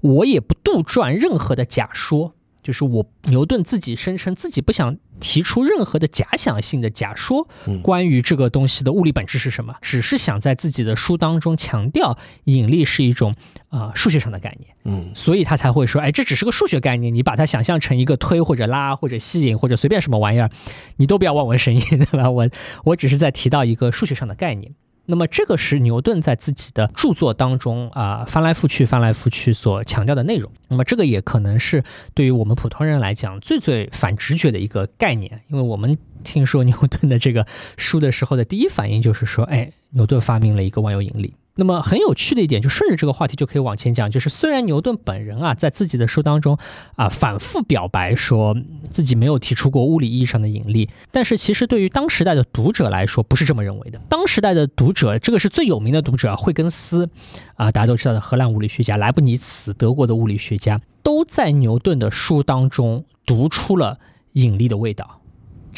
[0.00, 2.34] 我也不杜撰任何的假说。
[2.62, 7.48] 就是我牛顿自己声称自己不想提出任何的假想性的假说，
[7.82, 13.34] 关于这个东西的物理本质是什么，只是想在自己的书当中强调引力是一种
[13.68, 20.50] 啊、呃数学上的概念，嗯，所以他才会说，哎，这只是个数学概念，你把它想象成一个推或者拉或者吸引或者随便什么玩意儿，
[20.96, 22.30] 你都不要望文生义，对吧？
[22.30, 22.48] 我
[22.84, 24.72] 我只是在提到一个数学上的概念。
[25.10, 30.52] 那么这个是牛顿在自己的著作当中啊、翻来覆去、翻来覆去所强调的内容。
[30.68, 37.46] 那么这个也可能是对于我们普通人来讲最最反直觉的一个概念，因为我们听说牛顿的这个
[37.78, 41.34] 书的时候的第一反应就是说，哎，牛顿发明了一个万有引力。
[41.58, 46.56] 那么很有趣的一点，就顺着这个话题就可以往前讲，就是虽然牛顿本人啊在自己的书当中
[46.94, 48.56] 啊反复表白说
[48.88, 54.00] 自己没有提出过物理意义上的引力，但是其实对于当时代的读者来说不是这么认为的。
[54.08, 57.10] 当时代的读者，这个是最有名的读者惠更斯
[57.56, 63.98] 啊，大家都知道的荷兰物理学家莱布尼茨，德国的物理学家，都在牛顿的书当中读出了
[64.34, 65.17] 引力的味道。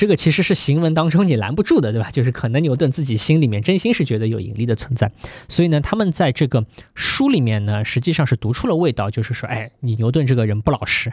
[0.00, 2.10] 这个其实是行文当中你拦不住的，对吧？
[2.10, 5.12] 就是可能牛顿自己心里面真心是觉得有引力的存在，
[5.46, 11.12] 所以呢，他们在这个书里面呢，实际上是读出了味道，就是说，哎，你牛顿这个人不老实，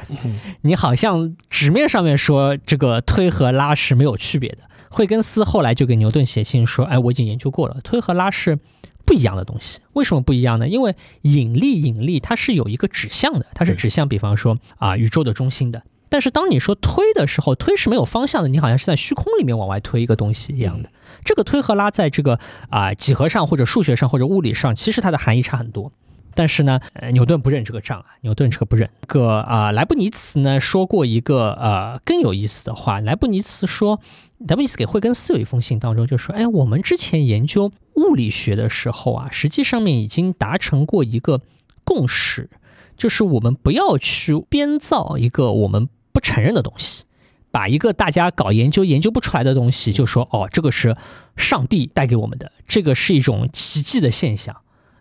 [0.61, 4.59] 你好像纸面上面说这个推和拉是没有区别的。
[4.89, 8.57] 惠根斯后来就给牛顿写信说，哎，我已经研究过了，推和拉是
[9.03, 9.81] 不一样的东西。
[9.91, 10.69] 为什么不一样呢？
[10.69, 15.83] 因为引力，引力它是有一个指向的，它是指向，比方说啊宇宙的中心的。
[16.09, 20.89] 但是当你说推的时候，推是没有方向的，你好像是在虚空里面往外推一个东西一样的。
[21.23, 22.39] 这个推和拉在这个
[22.69, 25.91] 啊、几何上或者数学上或者物理上，其实它的含义差很多。
[26.33, 28.87] 但是呢，呃，牛顿不认这个账啊，牛顿这个不认。
[29.01, 32.99] 这个啊、莱布尼茨呢说过一个呃更有意思的话。
[32.99, 33.99] 莱布尼茨说，
[34.47, 41.41] 莱布尼茨给惠更斯有一封信当中就说，哎，我们之前研究物理学的时候啊，实际上面已经达成过一个
[41.83, 42.51] 共识，
[42.95, 45.96] 就是我们不要去编造一个我们不
[46.27, 47.05] 承认的东西。
[47.49, 50.95] 把一个大家搞研究研究不出来的东西，就说哦，这个是
[51.37, 54.57] 上帝带给我们的，这个是一种奇迹的现象，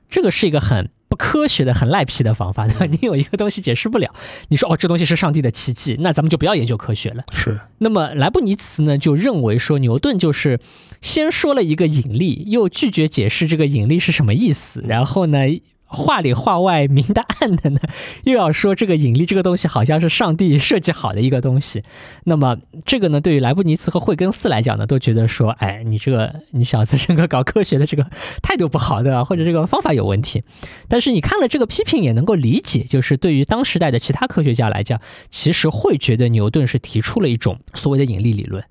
[0.08, 2.66] 这个是一个很不科学的、很赖皮的方法。
[2.66, 2.86] 对吧？
[2.88, 4.14] 你有一个东西解释不了，
[4.48, 7.24] 你说哦，这东西是上帝的奇迹，那咱们就不要研究科学了。
[7.32, 10.58] 是，那么莱布尼茨呢，就认为说牛顿就是
[11.02, 15.40] 先说了一个引力，又拒绝解释这个引力是什么意思，然后呢，
[15.86, 17.80] 话里话外明的暗的呢，
[18.24, 21.82] 又要说这个引力这个东西好像是上帝设计好的一个东西。
[22.24, 28.04] 那么这个呢，对于莱布尼茨和惠更斯来讲呢，都觉得说，哎，你这个你小子这个搞科学的这个
[28.42, 30.42] 态度不好对吧，或者这个方法有问题。
[30.88, 38.62] 但是你看了这个批评也能够理解，就是对于当时代的其他科学家来讲，其实会觉得牛顿是提出了一种所谓的引力理论。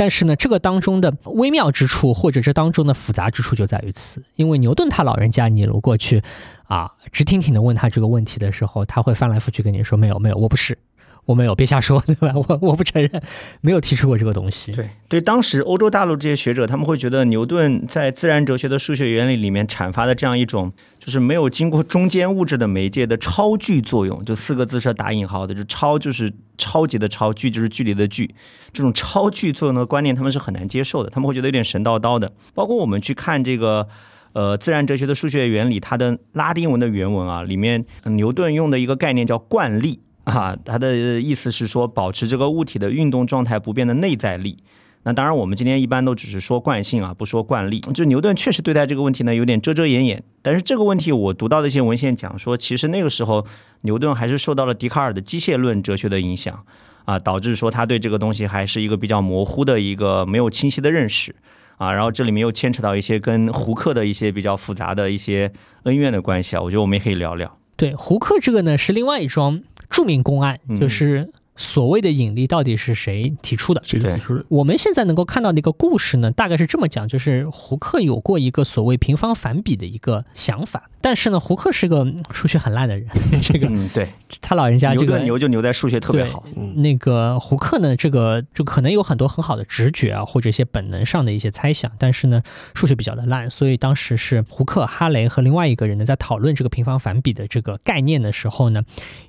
[0.00, 4.24] 但是呢，这个当中的微妙之处，或者这当中的复杂之处就在于此。
[4.34, 6.22] 因为牛顿他老人家，你如果去
[6.64, 10.78] 啊直挺挺的问他这个问题的时候，他会翻来覆去跟你说：“没有，没有，我不是。”
[11.26, 12.32] 我没有，别瞎说，对吧？
[12.34, 13.22] 我我不承认，
[13.60, 14.72] 没有提出过这个东西。
[14.72, 28.34] 对对，当时欧洲大陆这些学者，他们会觉得牛顿在自然哲学的数学原理里面阐发的这样一种，就是没有经过中间物质的媒介的超距作用，就四个字是打引号的，就超就是超级的超，距就是距离的距，
[28.72, 32.32] 这种超距作用的观念，他们是很难接受的，他们会觉得有点神叨叨的。
[32.54, 33.86] 包括我们去看这个
[34.32, 40.00] 呃自然哲学的数学原理，它的拉丁文的原文啊，里面牛顿用的一个概念叫惯力。
[40.30, 44.62] 啊，它的意思是说，保持这个物体的运动状态不变的内在力。
[45.02, 47.80] 那当然，我们今天一般都只是说惯性啊，不说惯例。
[47.94, 50.22] 就牛顿确实对待这个问题呢，有点遮遮掩掩。
[50.42, 53.46] 但是这个问题，我读到的一些文献讲说，其实那个时候
[53.80, 56.64] 牛顿还是受到了笛卡尔的机械论哲学的影响
[57.06, 61.34] 啊，导致说他对这个东西还是一个比较模糊的一个没有清晰的认识
[61.78, 61.90] 啊。
[61.90, 65.50] 然后这里面又牵扯到一些跟胡克的一些比较复杂的一些
[65.84, 67.56] 恩怨的关系啊，我觉得我们也可以聊聊。
[67.74, 69.62] 对，胡克这个呢是另外一桩。
[69.90, 71.28] 著名公案就是
[71.60, 73.82] 所谓的引力到底是谁提出的？
[73.84, 74.42] 谁提出的？
[74.48, 83.06] 我们现在能够看到的一个故事呢，大概是这么讲：就是胡克有过一个所谓平方反比的一个想法，但是呢，胡克是个数学很烂的人。
[83.44, 84.08] 这个嗯，对，
[84.40, 86.42] 他老人家这个牛就牛在数学特别好。
[86.76, 92.42] 那个胡克呢，这个就可能有很多很好的直觉啊，或者一些本能上的一些猜想，但是呢，
[92.74, 98.82] 数学比较的烂，所以当时是胡克、哈雷和另外一个人呢，在讨论这个平方反比的这个概念的时候呢，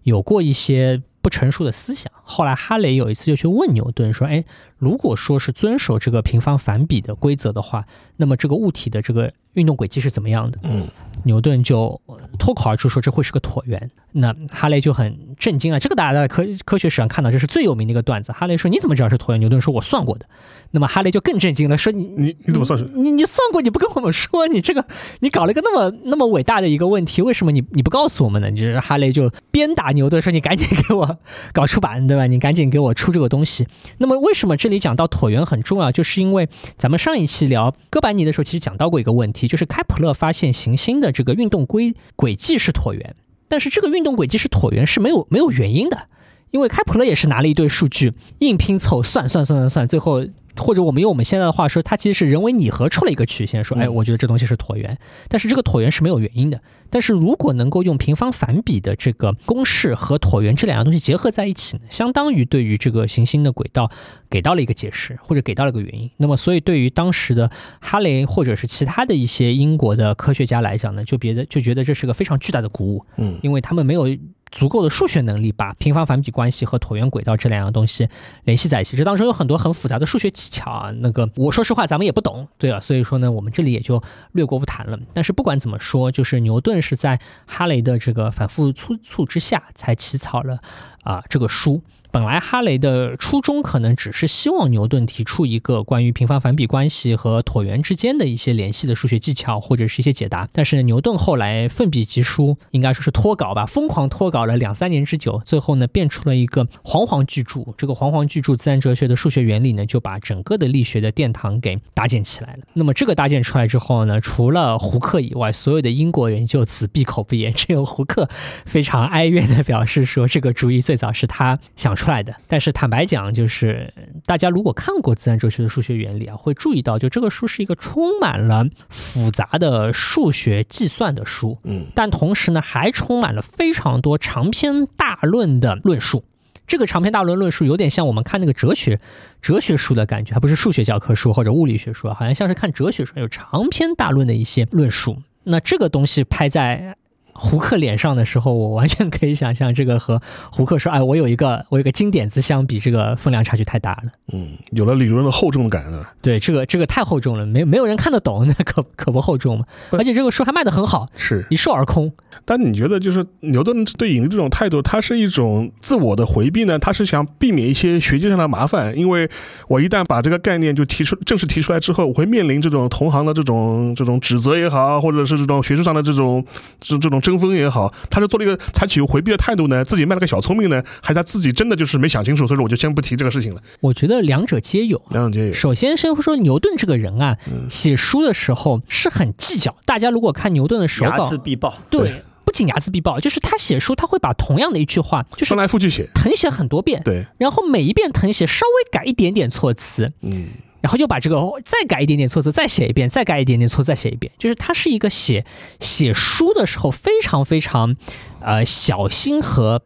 [0.03, 1.01] 有过一些。
[1.21, 2.11] 不成熟的思想。
[2.23, 4.43] 后来哈雷有一次就去问牛顿说：“哎，
[4.77, 7.85] 如果说是遵守这个平方反比的规则的话，
[8.17, 10.87] 那么这个物体的这个运动轨迹是怎么样的？”嗯。
[11.23, 12.01] 牛顿就
[12.39, 15.79] 脱口而出说这会是个椭圆，那哈雷就很震惊了。
[15.79, 18.31] 这个大家在科科学史上看到，这是最有名的一个段子。
[18.31, 20.25] 哈雷说：“你怎么知道是椭圆？”牛顿说：“我算过的。”
[20.71, 22.89] 那么哈雷就更震惊了，说：“你你你怎么算是？
[22.95, 23.61] 你你算过？
[23.61, 24.47] 你不跟我们说？
[24.47, 24.83] 你这个
[25.19, 31.19] 你搞了一个那么那么伟大的一个问题，为什么你你不告诉我们呢？”你就是哈雷就鞭打牛顿说：“你赶紧给我
[31.53, 32.25] 搞出版，对吧？
[32.25, 33.67] 你赶紧给我出这个东西。”
[33.99, 35.91] 那么为什么这里讲到椭圆很重要？
[35.91, 41.93] 就是因为咱们上一期聊哥白尼的时候，其实讲到过一个问题，就是开普勒发现行星的这个运动规。
[42.15, 43.15] 轨迹是椭圆，
[43.47, 46.07] 但是这个运动轨迹是椭圆是没有没有原因的，
[46.51, 50.25] 因为开普勒也是拿了一堆数据硬拼凑算算算算算，最后。
[50.57, 54.97] 或者我们用我们现在的话说，它其实是人为拟合出了一个曲线，说，哎，我觉得这东西是椭圆，
[55.27, 56.61] 但是这个椭圆是没有原因的。
[56.89, 63.89] 但是如果能够用平方反比的这个公式和椭圆这两样东西结合在一起呢，相当于对于这个行星的轨道
[64.29, 66.11] 给到了一个解释，或者给到了个原因。
[66.17, 67.49] 那么，所以对于当时的
[67.79, 74.07] 哈雷或者是其他的一些英国的科学家来讲呢，就别的就觉得这是个非常巨大的鼓舞，嗯，因为他们没有。
[74.51, 78.09] 足够的数学能力把平方反比关系和椭圆轨道这两样东西
[78.43, 80.91] 联系在一起，这当中有很多很复杂的数学技巧啊。
[80.97, 84.99] 那个我说实话，咱们也不懂，对了，所以说呢，我们这里也就略过不谈了。
[85.13, 90.59] 但是不管怎么说，就是牛顿是在哈雷的这个反复催促之下才起草了
[91.03, 91.81] 啊这个书。
[92.11, 107.61] 本来哈雷的初衷可能只是希望牛顿提出一个关于平方反比关系和椭圆之间的一些联系的数学技巧或者是一些解答，但是牛顿后来奋笔疾书，应该说是脱稿吧，疯狂脱稿了两三年之久，最后呢变出了一个煌煌巨著。
[107.77, 112.59] 这个煌煌巨著《自然哲学的数学原理》呢，就把整个的力学的殿堂给搭建起来了。
[112.73, 118.27] 那么这个搭建出来之后呢，除了胡克以外，所有的英国人就此闭口不言，只有胡克
[118.65, 121.95] 非常哀怨的表示说，这个主意最早是他想。
[122.01, 123.93] 出来的，但是坦白讲，就是
[124.25, 136.23] 大家如果看过《自然哲学的数学原理》啊，会注意到，就这个书是一个充满了复杂的数学计算的书，嗯，但同时呢，还充满了非常多长篇大论的论述。
[136.65, 138.99] 这个长篇大论论述有点像我们看那个哲学
[139.39, 145.21] 哲学书的感觉，还不是数学教科书或者物理学书，好像像是看哲学书，有长篇大论的一些论述。
[145.43, 146.95] 那这个东西拍在。
[147.41, 150.21] 胡克脸上的时候，我完全可以想象，这个和
[150.51, 156.07] 胡克说：“哎，我有一个，我有一个金点子，相比这个分量差距太大了。”嗯，有了理论的厚重感了。
[156.21, 159.65] 对，这个这个太厚重了，没没有人看得懂， 那可可不厚重嘛？
[159.89, 162.13] 而且这个书还卖得很好，是一售而空。
[162.45, 166.77] 但你觉得，就是牛顿对引力这种态度，他是一种自我的回避呢？
[166.77, 168.95] 他是想避免一些学界上的麻烦？
[168.95, 169.27] 因为
[169.67, 176.45] 我一旦把这个概念就提出，正式提出来之后，我会面临这种同行的这种这种指责也好，或者是这种学术上的这种
[176.79, 177.30] 这这种争。
[177.31, 183.61] 争锋也好，他是做了一个采取回避的态度呢，自己卖了个小聪明呢，还是他自己真的就是没想清楚，所以说我就先不提这个事情了。
[183.79, 185.53] 我觉得两者皆有，两者皆有。
[185.53, 187.37] 首先，先说牛顿这个人啊，
[187.69, 189.73] 写书的时候是很计较。
[189.85, 191.77] 大家如果看牛顿的手稿，睚眦必报。
[191.89, 192.23] 对。
[192.43, 200.49] 不仅睚眦必报，就是他写书，他会把同样的一句话，就是翻来覆去写，誊写很多遍，对，然后每一遍誊写稍微改一点点措辞，嗯，
[200.81, 205.45] 然后又把这个再改一点点错字，再写一遍，再改一点点错，再写一遍，就是它是一个写
[205.79, 207.95] 写书的时候非常非常
[208.41, 209.83] 呃小心和。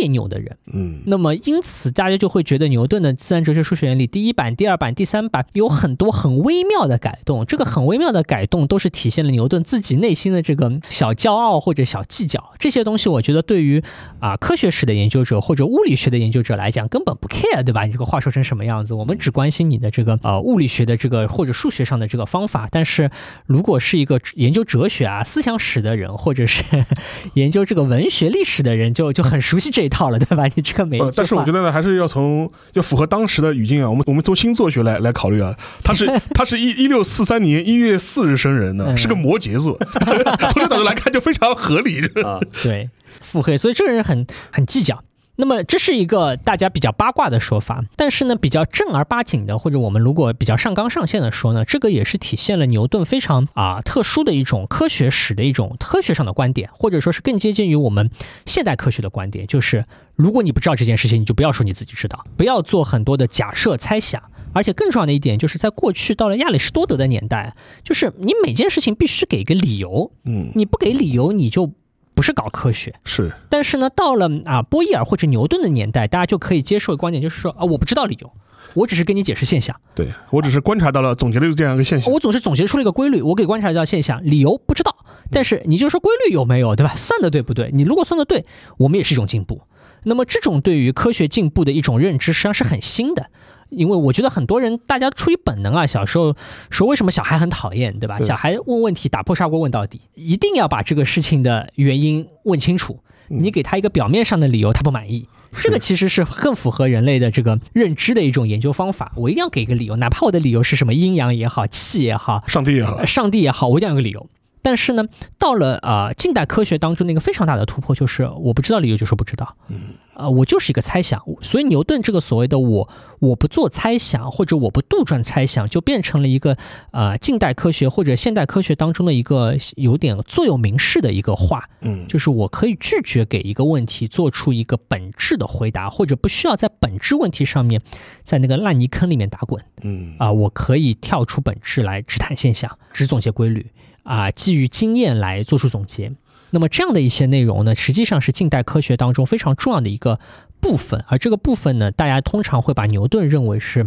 [0.00, 7.44] 别扭的人，嗯，那么因此大家就会觉得牛顿的《自然哲学数学原理》第一版、第二版、第三版有很多很微妙的改动。
[7.44, 12.54] 这个很微妙的改动都是体现了牛顿自己内心的这个小骄傲或者小计较。
[12.58, 13.82] 这些东西我觉得对于
[14.20, 17.84] 啊科学史的研究者或者物理学的研究者来讲根本不 care，对吧？
[17.84, 18.94] 你这个话说成什么样子？
[18.94, 22.68] 我们只关心你的这个呃物理学的这个或者数学上的这个方法。
[22.70, 23.10] 但是
[23.44, 26.64] 如果是一个研究哲学啊思想史的人，或者是
[27.34, 29.80] 研究这个文学历史的人，就就很熟悉这。
[29.80, 30.46] 这套了，对吧？
[30.54, 30.98] 你这个没。
[31.14, 33.90] 但是我觉得呢，还是要从要符合当时的语境啊。
[33.90, 35.54] 我们我们从星座学来 来考虑啊。
[35.84, 39.76] 他是他是一一六四三年一月四日生人的，是个摩羯座。
[40.50, 42.38] 从这角度来看，就非常合理啊。
[42.62, 42.88] 对，
[43.20, 45.02] 腹黑，所以这个人很很计较。
[45.40, 58.10] 那么这是一个大家比较八卦的说法，但是呢，比较正儿八经的，或者我们如果比较上纲上线的说呢，这个也是体现了牛顿非常啊特殊的一种科学史的一种科学上的观点，或者说是更接近于我们
[58.44, 64.22] 现代科学的观点，就是如果你不知道这件事情，你就不要说你自己知道，不要做很多的假设猜想，
[64.52, 71.72] 而且更重要的一点就是在过去到了亚里士多德的年代，就是你每件事情必须给一个理由，嗯，你不给理由你就。
[72.20, 78.30] 不是搞科学，是，但是呢，到了啊波义尔或者牛顿的年代，大家就可以接受的观点，就是说啊，我不知道理由，
[78.74, 84.94] 我只是跟你解释现象，对我只是观察到了，总结了这样一个现象，我总是总结出了一个规律，我给观察到现象，理由不知道，
[85.30, 86.94] 但是你就说规律有没有，对吧？
[86.94, 87.70] 算的对不对？
[87.72, 88.44] 你如果算的对，
[88.76, 89.62] 我们也是一种进步。
[90.04, 93.30] 那么这种对于科学进步的一种认知，实际上是很新的。
[93.70, 96.36] 因为我觉得很多人，大家出于本能啊，小时候
[96.68, 98.18] 说为什么小孩很讨厌，对吧？
[98.20, 103.00] 小孩问问题打破砂锅问到底，一定要把这个事情的原因问清楚。
[103.28, 105.28] 你给他一个表面上的理由，他不满意，
[105.60, 109.12] 这个其实是更符合人类的这个认知的一种研究方法。
[109.14, 114.28] 我一定要给一个理由，哪怕我的理由是什么阴阳也好，气也好，上帝也好，上帝也好，我一定要有个理由。
[114.62, 115.04] 但是呢，
[115.38, 122.88] 到了啊近代科学当中，那个非常大的突破就是我不知道理由就说不知道，嗯，啊我就是一个猜想，所以牛顿这个所谓的我
[123.20, 126.56] 我不做猜想或者我不杜撰猜想，就变成了一个
[126.92, 137.80] 呃近代科学或者现代科学当中的一个有点座右铭式的一个话，嗯，就是我可以拒绝给一个问题做出一个本质的回答，或者不需要在本质问题上面
[138.22, 143.66] 在那个烂泥坑里面打滚，嗯，啊我可以跳出本质来只谈现象，只总结规律。
[144.10, 146.10] 啊，基于经验来做出总结，
[146.50, 150.18] 那么这样的一些内容呢，实际上是近代科学当中非常重要的一个
[150.58, 151.04] 部分。
[151.06, 153.86] 而这个部分呢，大家通常会把牛顿认为是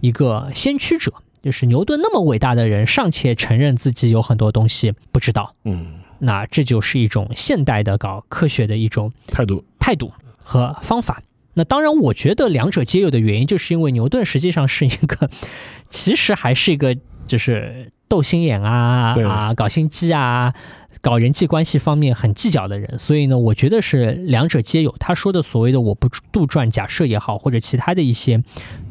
[0.00, 1.12] 一个先驱者，
[1.42, 5.56] 就是牛顿那么伟大的人，尚且承认自己有很多东西不知道。
[5.64, 11.20] 嗯，那这就是一种现代的搞科学的一种态度、态度和方法。
[11.54, 15.28] 那当然，我觉得两者皆有的原因，就是因为牛顿实际上是一个，
[15.90, 16.96] 其实还是一个
[17.26, 17.90] 就是。
[18.08, 20.54] 斗心眼啊啊，搞心机啊，
[21.00, 24.94] 搞人际关系方面很计较的人，所以呢，我觉得是两者皆有。
[24.98, 28.42] 他说的所谓的我不杜撰假设也好，或者其他的一些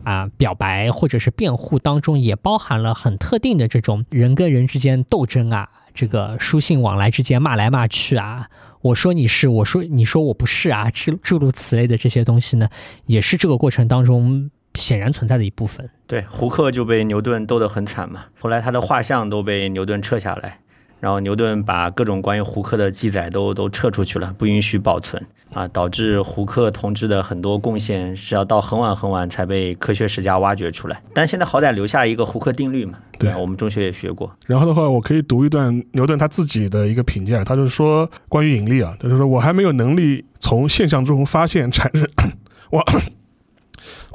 [0.04, 8.50] 啊表白或者是辩护当中，也包含了很特定的这种人跟人之间斗争啊，这个书信往来之间骂来骂去啊，
[8.82, 12.68] 我说你是，我说你说我不是啊，诸诸如此类的这些东西呢，
[13.06, 14.50] 也是这个过程当中。
[14.76, 15.88] 显然存在的一部分。
[16.14, 18.26] 对，胡克就被牛顿斗得很惨嘛。
[18.40, 20.60] 后来他的画像都被牛顿撤下来，
[21.00, 31.02] 然后牛顿把各种关于胡克的记载都都撤出去了，不允许保存啊，导致胡克同志的很多贡献是要到很晚很晚才被科学史家挖掘出来。
[31.16, 33.00] 但现在好歹留下一个胡克定律嘛。
[33.18, 34.32] 对，我们中学也学过。
[34.46, 42.08] 然后的话，我可以读一段牛顿他自己的一个评价，他就是说关于引力啊，他就说我还没有能力从现象中发现产生
[42.70, 42.86] 我。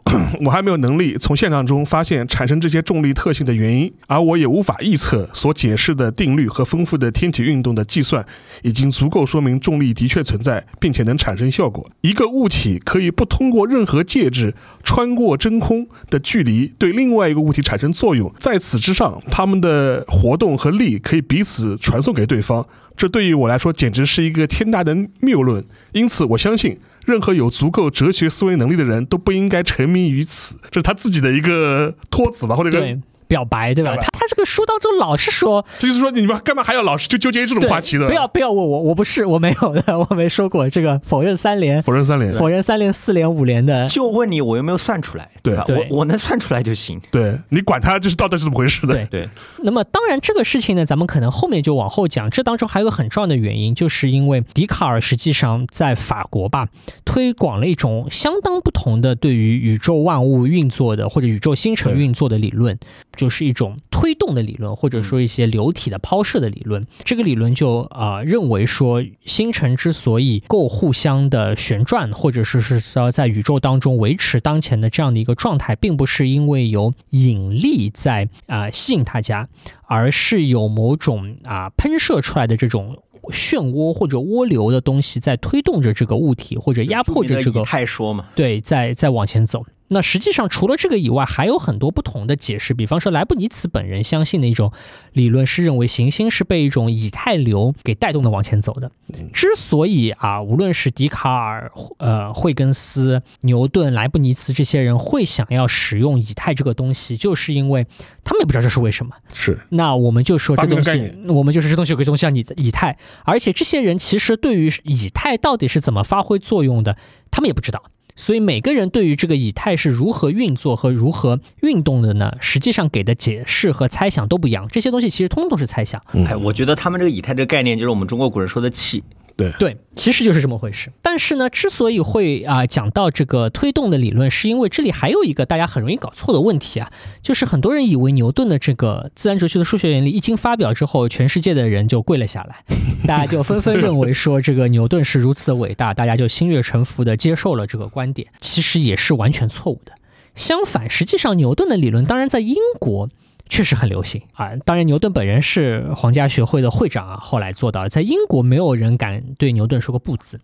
[0.44, 8.24] 我还没有能力从现象中发现产生这些重力特性的原因，而我也无法预测所解释的定律和丰富的天体运动的计算
[8.62, 11.88] 已经足够说明重力的确存在，并且能产生效果。
[12.00, 22.66] 一个物体可以不通过任何介质穿过真空的距离对另外一个物体产生作用，在此之上，它们的活动和力可以彼此传送给对方。
[22.96, 25.64] 这对于我来说简直是一个天大的谬论。
[25.92, 26.78] 因此，我相信。
[27.08, 33.94] 任何有足够哲学思维能力的人都不应该沉迷于此，这是他自己的一个托词吧，或者一个表白，对吧？
[33.96, 38.08] 他他这个书当中老是说，就是说你们干嘛还要老是就纠结这种话题的？
[38.08, 43.86] 不要不要问我，我不是我没有的， 我没说过这个否认三连，否认三连，否认三连四连五连的。
[43.88, 45.28] 就问你，我有没有算出来？
[45.42, 45.64] 对吧？
[45.68, 47.00] 我我能算出来就行。
[47.10, 48.94] 对你管他就是到底是怎么回事的。
[48.94, 49.28] 对对。
[49.62, 52.30] 那么当然这个事情呢，咱们可能后面就往后讲。
[52.30, 56.68] 这当中还有个很重要的原因，就是因为笛卡尔实际上在法国吧，
[57.04, 62.78] 推广了一种相当不同的对于宇宙万物运作的或者宇宙星辰运作的理论，
[63.18, 66.86] 就是一种推动的理论，或者说一些流体的抛射的理论。
[67.04, 79.48] 这个理论就啊认为说，星辰之所以够互相的旋转，或者是是说在宇宙当中维持当前的这样的一个状态，并不是因为有引力在啊吸引大家，
[79.86, 82.96] 而是有某种啊喷射出来的这种。
[83.30, 87.62] 漩涡或者涡流的东西在推动着这个物体，或者压迫着这个。
[87.62, 89.62] 太说嘛，对，在在往前走。
[89.88, 92.74] 那实际上，除了这个以外，还有很多不同的解释。
[92.74, 94.72] 比方说，莱布尼茨本人相信的一种
[95.12, 98.90] 理论是认为行星是被一种以太流给带动的往前走的。
[99.32, 107.86] 之所以啊，无论是笛卡尔、呃惠根斯、牛顿、莱布尼茨这些人会想要使用以太这个东西，就是因为
[108.22, 109.12] 他们也不知道这是为什么。
[109.32, 109.58] 是。
[109.70, 116.98] 那我们就说这东西，我们就是这东西有个东西叫以以太，而且这些人其实对于以太到底是怎么发挥作用的，
[117.30, 117.82] 他们也不知道。
[118.18, 122.32] 所以每个人对于这个以太是如何运作和如何运动的呢？
[122.40, 124.66] 实际上给的解释和猜想都不一样。
[124.66, 126.02] 这些东西其实通通都是猜想。
[126.26, 129.04] 哎，我觉得他们这个以太这个概念，就是我们中国古人说的气。
[129.38, 130.90] 对对，其实就是这么回事。
[131.00, 136.90] 但是呢，之所以会啊讲到这个推动的理论，是因为这里还有一个大家很容易搞错的问题啊，
[137.22, 142.64] 就是很多人以为牛顿的这个自然哲学的数学原理一经发表之后，全世界的人就跪了下来，
[143.06, 148.26] 大家就纷纷认为说这个牛顿是如此的伟大，大家就心悦诚服的接受了这个观点。
[148.40, 149.92] 其实也是完全错误的。
[150.34, 153.08] 相反，实际上牛顿的理论当然在英国。
[153.48, 154.50] 确实很流行啊！
[154.64, 157.88] 当然，牛顿本人是皇家学会的会长啊，后来做到了。
[157.88, 160.40] 在英国，没有人敢对牛顿说个不字。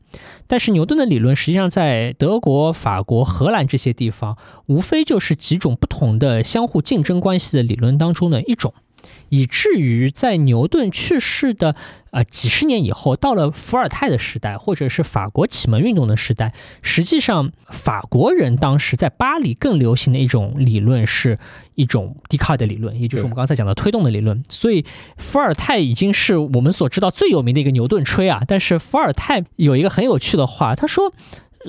[0.46, 4.36] 但是，牛顿的理论实际上在德国、法国、荷兰这些地方，
[4.66, 8.74] 无非就是几种不同的相互竞争关系的理论当中的一种。
[9.34, 11.74] 以至于在牛顿去世的
[12.12, 21.36] 呃几十年以后，到了伏尔泰的时代，或者是法国启蒙运动的时代，实际上法国人当时在巴黎更流行的一种理论是
[21.74, 24.40] 一种笛卡尔的理论，也就是我们刚才讲的推动的理论。
[24.48, 24.84] 所以
[25.16, 28.42] 伏尔泰已经是我们所知道最有名的一个牛顿吹啊。
[28.46, 31.12] 但是伏尔泰有一个很有趣的话，他说，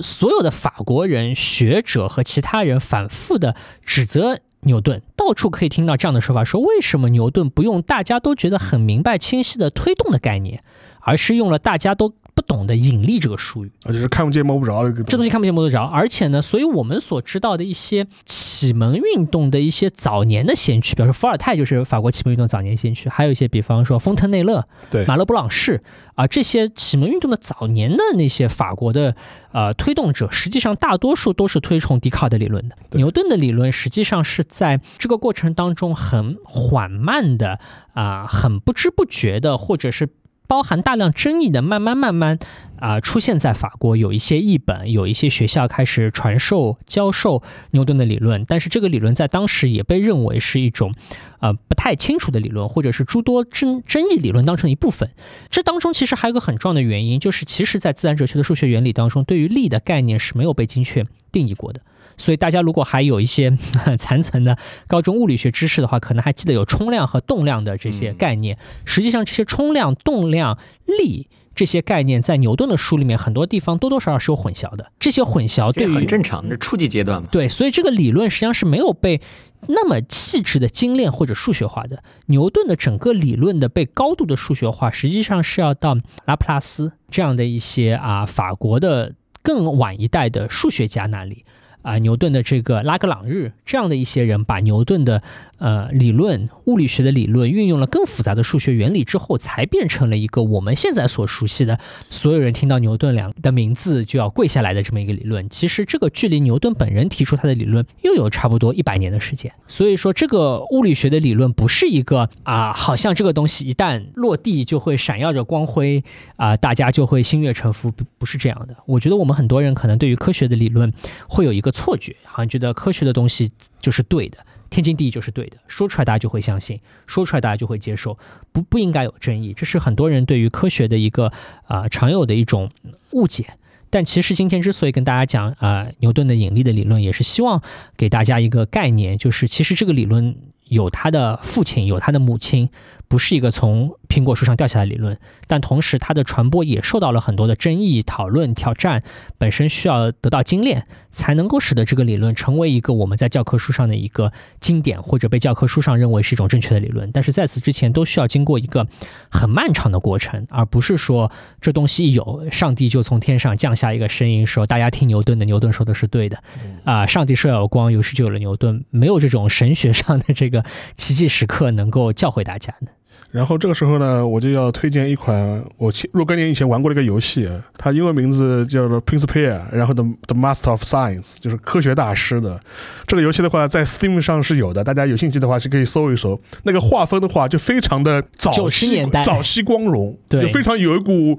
[0.00, 4.38] 所有的法国人学者和其他人反复的指责。
[4.66, 10.62] 牛顿到处可以听到这样的说法：说为什么牛顿不用大家都觉得很明白、清晰的推动的概念，
[11.00, 12.12] 而是用了大家都。
[12.36, 25.82] 不懂得引力这个术语，啊，就是看不见摸不着这东西看不见摸不着，而且呢，所以我们所知道的一些启蒙运动的一些早年的先驱，比如说伏尔泰就是法国启蒙运动早年先驱，还有一些比方说丰特内勒、对马勒布朗士
[26.14, 29.16] 啊，这些启蒙运动的早年的那些法国的
[29.52, 32.76] 呃推动者，实际上大多数都是推崇笛卡尔的理论的。
[32.92, 37.58] 牛顿的理论实际上是在这个过程当中很缓慢的
[37.94, 40.10] 啊，很不知不觉的，或者是。
[40.46, 42.38] 包含大量争议的，慢慢慢慢
[42.78, 50.94] 啊，出现在法国，有一些译本，有一些学校开始传授教授牛顿的理论，但是这个理论在当时也被认为是一种
[51.40, 55.10] 呃不太清楚的理论，或者是诸多争争议理论当中的一部分。
[55.50, 61.80] 这当中其实还有个很重要的原因，就是其实在自然哲学的数学原理当中，对于力的概念是没有被精确定义过的。
[62.16, 63.56] 所以大家如果还有一些
[63.98, 64.56] 残存的
[64.86, 68.58] 高中物理学知识的话，可能还记得有冲量和动量的这些概念。
[68.84, 74.92] 实际上，这些冲量、动量、力这些概念，在牛顿的书里面很多地方多多少少是有混淆的。
[74.98, 77.28] 这些混淆对于很正常，这初级阶段嘛。
[77.30, 79.20] 对，所以这个理论实际上是没有被
[79.68, 82.02] 那么细致的精炼或者数学化的。
[82.26, 85.96] 牛顿的整个理论的被高度的数学化，实际上是要到
[86.26, 91.44] 拉普拉斯这样的一些啊法国的更晚一代的数学家那里。
[91.86, 95.22] 啊，牛顿的这个拉格朗日这样的一些人，把牛顿的
[95.58, 101.78] 呃理论、物理学的理论运用了更复杂的数学原理之后，才变成了一个我们现在所熟悉的，
[102.10, 105.48] 所有人听到牛顿两的名字就要跪下来的这么一个理论。
[105.48, 109.52] 其实这个距离牛顿本人提出他的理论又有差不多一百年的时间。
[109.68, 116.02] 所以说，这个物理学的理论不是一个啊，好像这个东西一旦落地就会闪耀着光辉
[116.34, 118.74] 啊，大家就会心悦诚服，不不是这样的。
[118.86, 120.92] 我觉得我们很多人可能对于科学的理论
[121.28, 121.72] 会有一个。
[121.76, 123.52] 错觉，好像觉得科学的东西
[123.82, 124.38] 就是对的，
[124.76, 128.18] 天经地义就是对的，说出来大家就会相信，说出来大家就会接受，
[128.52, 129.54] 不不应该有争议。
[129.54, 131.32] 这是很多人对于科学的一个
[131.64, 132.70] 啊常有的一种
[133.12, 133.46] 误解。
[133.88, 137.62] 但其实今天之所以跟大家讲啊牛顿的引力的理论，也是希望
[137.96, 142.68] 给大家一个概念，就是其实这个理论有他的父亲，有他的母亲。
[143.08, 149.02] 不是一个从苹果树上掉下来理论，但同时它的传播也受到了很多的争议、讨论、挑战，
[149.38, 157.10] 本身需要得到精炼，才能够使得这个理论成为一个我们在教科书上的一个经典，或者被教科书上认为是一种正确的理论。
[157.12, 158.86] 但是在此之前，都需要经过一个
[159.30, 161.30] 很漫长的过程，而不是说
[161.60, 166.42] 这东西一有，上帝就从天上降下一个声音说：“大家听牛顿的，牛顿说的是对的。”
[166.84, 168.84] 啊，上帝说要有光，于是就有了牛顿。
[168.90, 172.88] 没有这种神学上的这个奇迹时刻能够教会大家的。
[173.36, 182.58] 然后这个时候呢，我就要推荐一款我若干年以前玩过的一个游戏，它英文名字叫做 Prince Pierre，然后 The The Master of Science，就是科学大师的。
[183.06, 186.40] 这个游戏的话，在 Steam 上是有的，大家有兴趣的话是可以搜一搜。
[186.62, 191.38] 那个画风的话，就非常的早期早期光荣，对，非常有一股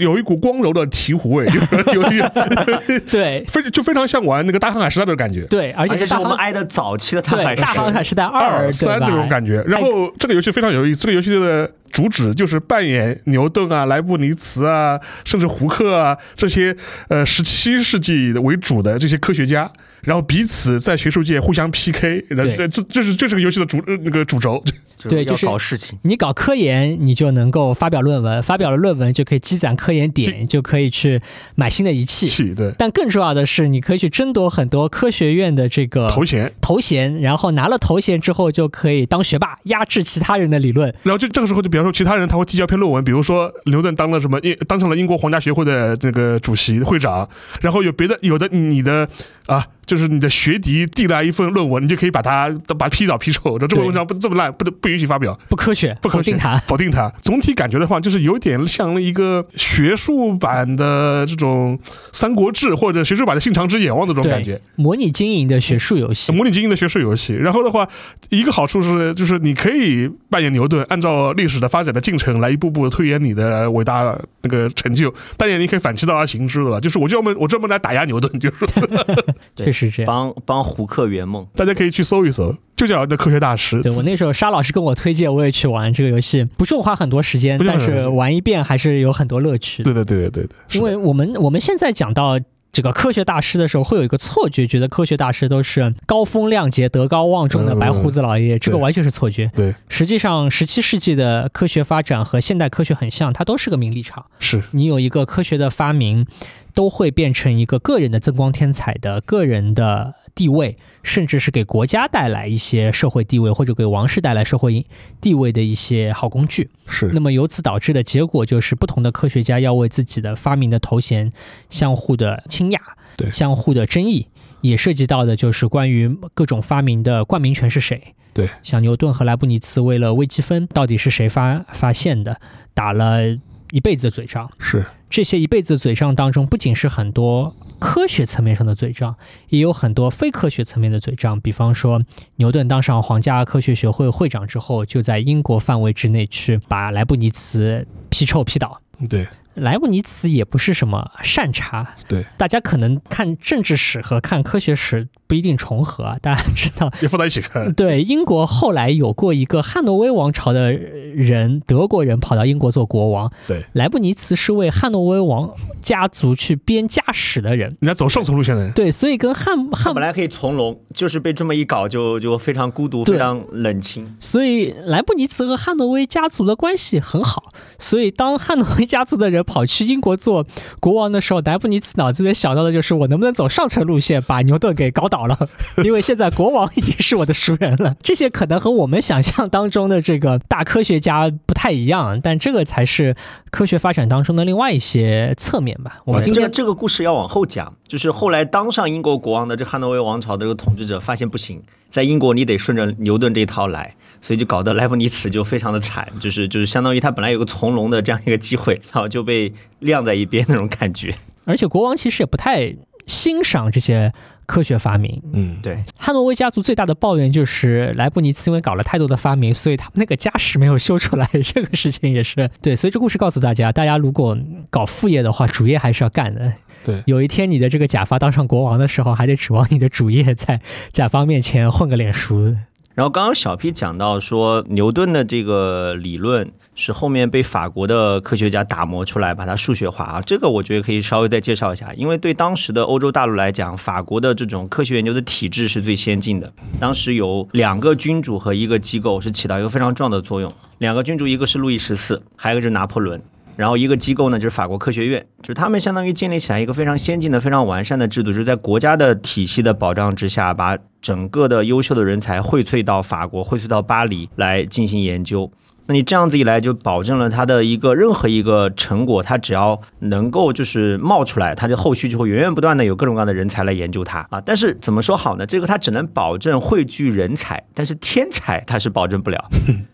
[0.00, 1.46] 有一股光柔的醍醐味，
[1.94, 7.30] 有一对，非就非常像玩那个大航海时代的感觉，对，而且是我们爱的早期的大
[7.72, 9.62] 航海时代二三这种感觉。
[9.66, 11.00] 然后这个游戏非常有意思。
[11.00, 16.76] 这个游戏的主旨就是扮演牛顿啊、莱布尼茨啊，甚至胡克啊这些
[17.08, 19.70] 呃十七世纪为主的这些科学家。
[20.02, 22.24] 然后彼此在学术界互相 PK，
[22.56, 24.64] 这这这是这是个游戏的主那个主轴。
[25.08, 25.98] 对，就是搞事情。
[26.02, 31.20] 你搞科研，你就能够发表论文，发表了论文就可以积攒科研点，就可以去
[31.54, 32.26] 买新的仪器。
[32.26, 32.72] 是，对。
[32.78, 36.52] 但更重要的是，你可以去争夺很多科学院的这个头衔。
[36.60, 40.94] 头衔，然后拿了头衔之后，就可以当学霸，压制其他人的理论。
[41.02, 47.28] 然后就这个时候，就比方说，其他人他会提交篇论文，比如说牛顿当了什么英，当成了英国皇家学会的那个主席会长，
[47.60, 49.08] 然后有别的有的你的。
[49.46, 53.58] 啊，就是你的学弟递来一份论文，你就可以把它把批倒批臭。
[53.58, 57.12] 这这篇文章不这么烂，不不允许发表，不科学，不否定它，否定它。
[57.20, 61.76] 总体感觉的话，就是有点像一个学术版的这种
[62.12, 67.34] 《三国志》或者学术版的《信长之眼望》的这种感觉，模拟经营的学术游戏，模拟经营的学术游戏。
[67.34, 67.88] 然后的话，
[68.28, 75.12] 一个好处是，就是你可以扮演牛顿，按照历史的发展的进程来一步步推演你的伟大那个成就。
[75.36, 78.54] 但也你可以反其道而行之了，就是我专门我专门来打压牛顿，就是。
[79.56, 83.80] 确实这样，帮帮胡克圆梦，大家可以去搜一搜，就叫的科学大师。
[83.82, 89.84] 对我那时候沙老师跟我推荐，我也去玩这个游戏，不是我花很多时间，但是玩一遍还是有很多乐趣。
[89.84, 92.40] 对对对对对对，因为我们我们现在讲到
[92.72, 99.50] 这个科学大师的时候，会有一个错觉，觉得科学大师都是高风亮节、德高望重的白胡子老爷爷，这个完全是错觉。
[99.54, 104.24] 对，实际上十七世纪的科学发展和现代科学很像，它都是个名利场。
[104.38, 106.26] 是你有一个科学的发明。
[106.74, 114.86] 都会变成一个个人的增光添彩的个人的地位，甚至是给国家带来一些社会地位，或者给王室带来社会
[115.20, 116.70] 地位的一些好工具。
[116.86, 117.10] 是。
[117.12, 121.32] 那么由此导致的结果就是，不同的科学家要为自己的发明的头衔
[121.68, 122.78] 相互的倾轧，
[123.16, 124.28] 对，相互的争议，
[124.60, 128.14] 也涉及到的就是关于各种发明的冠名权是谁。
[128.32, 132.40] 对，像牛顿和莱布尼茨为了微积分到底是谁发发现的，
[132.72, 133.36] 打了
[133.70, 134.50] 一辈子的嘴仗。
[134.58, 134.84] 是。
[135.08, 139.16] 这些一辈子嘴仗当中，不仅是很多科学层面上的嘴仗，
[139.48, 141.40] 也有很多非科学层面的嘴仗。
[141.40, 142.00] 比方说，
[142.36, 148.80] 牛顿当上皇家科学学会会长之后，就在英国范围之内去把莱布尼茨批臭批倒。
[149.08, 149.26] 对。
[149.54, 156.16] 莱布尼茨也不是什么善茬，对，大家可能看政治史和看科学史不一定重合啊。
[156.22, 157.70] 大家知道，也放在一起看。
[157.74, 160.72] 对，英国后来有过一个汉诺威王朝的
[161.14, 163.30] 人，德国人跑到英国做国王。
[163.46, 165.50] 对，莱布尼茨是为汉诺威王
[165.82, 168.72] 家族去编家史的人，人家走上层路线的人。
[168.72, 174.14] 对，所以跟汉汉本来可以从容，就是被这么一搞，就就非常孤独，非常冷清。
[174.18, 177.52] 所以莱布尼茨和汉诺威家族的关系很好。
[177.78, 180.46] 所以当汉诺威家族的人跑去英国做
[180.78, 185.48] 国王的时候，莱布尼茨脑子里面想到的就是我能不能走上层路线，把牛顿给搞倒了？
[185.82, 187.96] 因为现在国王已经是我的熟人了。
[188.02, 193.16] 这些可能和我们想象当中的这个大科学家不太一样，但这个才是
[193.50, 196.00] 科学发展当中的另外一些侧面吧。
[196.04, 203.96] 我们今天这个故事要往后讲，就是后来当上英国国王的这汉诺威王朝的这个统治者发现不行，在英国你得顺着牛顿这一套来。
[204.22, 211.14] 所以就搞得莱布尼茨就非常的惨，就是就是相当于他本来有个从龙的这样一个机会，然后就被晾在一边那种感觉。
[211.46, 212.76] 而且国王其实也不太
[213.10, 214.12] 欣赏这些
[214.46, 215.20] 科学发明。
[215.32, 215.84] 嗯，对。
[215.98, 221.28] 汉诺威家族最大的抱怨就是莱布尼茨因为搞了太多的发明，所以他们那个家史没有修出来。
[221.44, 222.76] 这个事情也是 对。
[222.76, 224.38] 所以这故事告诉大家，大家如果
[224.70, 226.52] 搞副业的话，主业还是要干的。
[226.84, 227.02] 对。
[227.06, 230.60] 有一天你的这个假发当上国王的时候，还得指望你的主业在
[230.92, 232.56] 甲方面前混个脸熟。
[232.94, 240.20] 然后刚刚小 P 讲到说，牛顿的这个理论是后面被法国的科学家打磨出来，把它数学化啊。
[240.22, 246.52] 这个我觉得可以稍微再介绍一下，因为对当时的欧洲大陆来讲，法国的这种科学研究的体制是最先进的。
[246.78, 250.50] 当时有两个君主和一个机构是起到一个非常重要的作用。
[250.78, 253.20] 两个君主，一个是路易十四，还有一个是拿破仑。
[253.56, 265.50] 然后一个机构呢，就是法国科学院，就是他们相当于建立起来一个非常先进的、非常完善的制度，就是在国家的体系的保障之下，把整个的优秀的人才荟萃到法国，荟萃到巴黎来进行研究。
[265.90, 274.40] 那你这样子一来，就保证了它的一个任何一个成果，它只要能够就是冒出来，它就后续就会源源不断的有各种各样的人才来研究它啊。
[274.40, 275.44] 但是怎么说好呢？
[275.44, 279.44] 这个它只能保证汇聚人才，但是天才它是保证不了。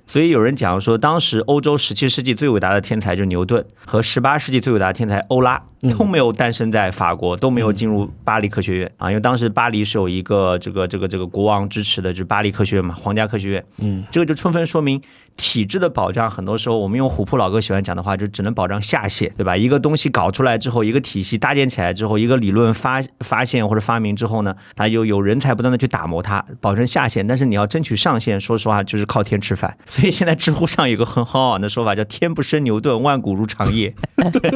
[0.07, 9.11] 所以有人讲说，当时欧洲十七世纪最伟大的天才就是牛顿，和十八世纪最伟大的天才欧拉都没有诞生在法国，都没有进入巴黎科学院啊。
[9.11, 13.65] 因为当时巴黎是有一个这个这个这个国王支持的，就是巴黎科学院嘛，皇家科学院。
[13.79, 15.03] 嗯，这个就充分说明。
[15.39, 19.55] 体制的保障，很多时候我们用虎扑老哥喜欢讲的话，就只能保障下限，对吧？
[19.55, 27.27] 一个东西搞出来之后，一个体系搭建起来之后，一个理论发发现或者发明之后呢，它就有人才不断的去打磨它，保证下限。
[27.27, 29.77] 但是你要争取上限，说实话就是靠天吃饭。
[29.97, 33.95] 所以现在知乎上有个很好 玩的说法，叫“天不生牛顿，万古如长夜”。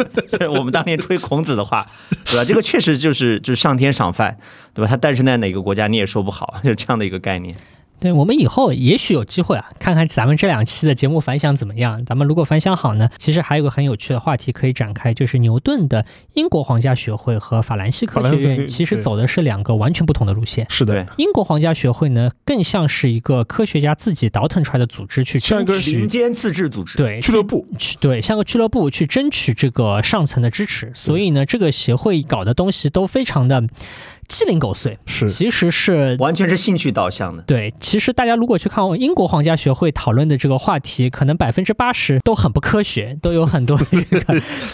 [0.51, 1.86] 我们当年吹孔子的话，
[2.26, 2.45] 对吧？
[2.45, 4.36] 这个确实就是就是上天赏饭，
[4.74, 4.88] 对吧？
[4.91, 7.57] 他诞生在哪个国家你也说不好， 就这样的一个概念。
[8.01, 12.05] 对我们以后也许有机会啊，看看咱们这两期的节目反响怎么样。
[12.07, 20.66] 咱们如果反响好呢，其实还有个很有趣的话题可以展开，就是牛顿的英国皇家学会和法兰西科学院其实走的是两个完全不同的路线。
[20.70, 27.66] 是的，英国皇家学会呢更像是一个科学家自己倒腾出来的组织，去像一个民间自治组织，对俱乐部，
[28.01, 30.90] 对像个俱乐部去争取这个上层的支持。
[30.94, 33.62] 所以呢，这个协会搞的东西都非常的。
[34.31, 37.43] 鸡零狗碎是，其实是完全是兴趣导向的。
[37.43, 43.76] 对，其实大家如果去看英国皇家学会讨论的这个话题，可能百分之八十都很不科学，都有很多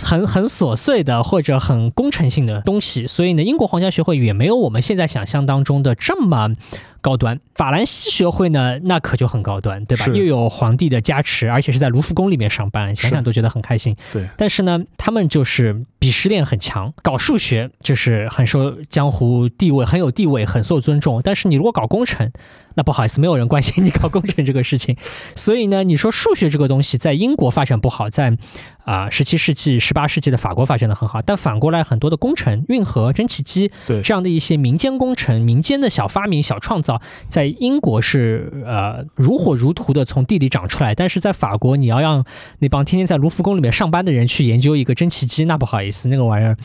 [0.03, 3.07] 很 很琐碎的或者很工程性的东西。
[3.07, 6.55] 所以呢，英国皇家学会也没有我们现在想象当中的这么。
[7.07, 10.07] 高端法兰西学会呢，那可就很高端，对吧？
[10.09, 13.95] 又有皇帝的加持，而且是在卢浮宫里面上班，想想都觉得很开心。
[14.13, 21.21] 对，但是呢，他们就是鄙视链很强，搞数学就是很受江湖地位，很有地位，很受尊重。
[21.23, 22.33] 但是你如果搞工程，
[22.75, 24.97] 那不好意思，没有人关心你搞工程这个事情。
[25.37, 28.37] 所以呢，你说数学这个东西在英国发展不好，在。
[28.87, 36.96] 啊，十七世纪、十八世纪的法国发展的很好，但反过来很多的工程、运河、蒸汽机，对这样的一些民间工程、民间的小发明、小创造，
[37.29, 42.25] 在英国是呃如火如荼的从地里长出来，但是在法国，你要让
[42.59, 46.57] 那帮天天在卢浮宫里面上班的人去研究一个蒸汽机，那不好意思，那个玩意儿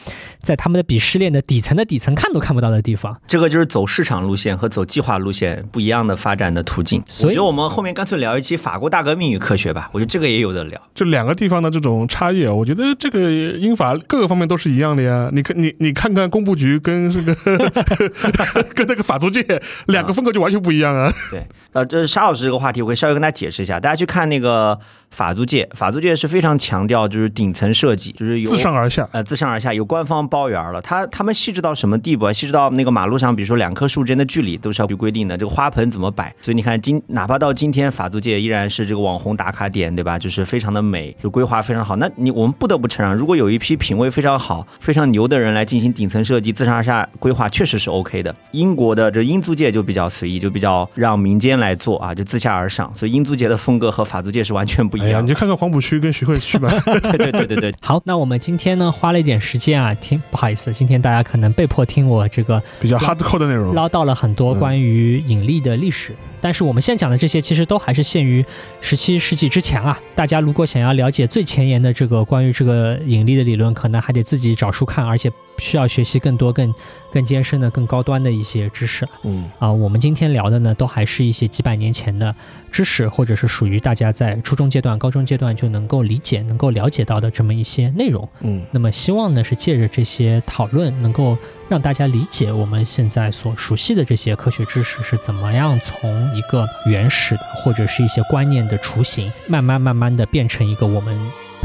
[0.41, 3.15] 在他们的鄙视链的底层的底层看都看不到的地方。
[3.27, 7.01] 这个就是走市场路线和走计划路线不一样的发展的途径。
[7.05, 10.81] 所以，我们后面干脆聊一期法国大革命与科学吧，我觉得这个也有的聊。
[10.93, 12.01] 就两个地方的这种。
[12.07, 15.29] 差异，我觉得这个英法各个方面都是一样的呀。
[15.31, 17.33] 你看，你你看看工部局跟这个
[18.73, 19.45] 跟那个法租界
[19.87, 21.11] 两个风格就完全不一样啊。
[21.31, 23.79] 对，呃，这是沙老师这个话题，我会稍微跟大家解释一下。
[23.79, 24.79] 大家去看那个。
[25.11, 30.81] 法租界，法租界是非常强调就是顶层设计，就是由自上而下，呃，自上而下有官方包圆了。
[30.81, 32.33] 他他们细致到什么地步啊？
[32.33, 36.33] 细致到那个马路上，比如说两棵树之间的距离都是要去规定的，这个花盆怎么摆。
[36.41, 40.17] 所以你看，今哪怕到今天，法租界依然是这个网红打卡点，对吧？
[40.17, 41.97] 就是非常的美，就规划非常好。
[41.97, 48.33] 那你我们不得不承认，如果有一批品味非常好、非常牛的人来进行顶层设计、自上而下规划，确实是 OK 的。
[48.51, 52.89] 英国的这英租界就比较随意，就比较让民间来做啊，就自下而上。
[52.95, 55.21] 所以英租界的风格和法租界是完全不一样。
[55.21, 55.81] 你就看看黄浦。
[55.81, 57.73] 区跟徐汇区吧，对对对对对。
[57.81, 66.15] 好，那我们今天呢花了一点时间啊，听不好意思，今天大家可能被迫听我这个比较 hardcore 的内容，唠叨了很多关于引力的历史。
[66.41, 68.43] 但是我们现在讲的这些，其实都还是限于
[68.79, 69.97] 十七世纪之前啊。
[70.15, 76.73] 大家如果想要了解最前沿的这个关于这个引力的理论，可能还得自己找书看，而且需要学习更多、更
[77.11, 79.07] 更艰深的、更高端的一些知识。
[79.23, 82.35] 嗯啊，我们今天聊的呢，都还是一些几百年前的
[82.71, 88.27] 知识，或者是属于大家在初中阶段、高中阶段就能够理解、能够了解到的这么一些内容。
[88.41, 91.37] 嗯，那么希望呢，是借着这些讨论，能够。
[91.69, 101.17] 让大家理解我们现在所熟悉的这些科学知识是怎么样从一个原始的或者是一些观念的雏形，慢慢慢慢的变成一个我们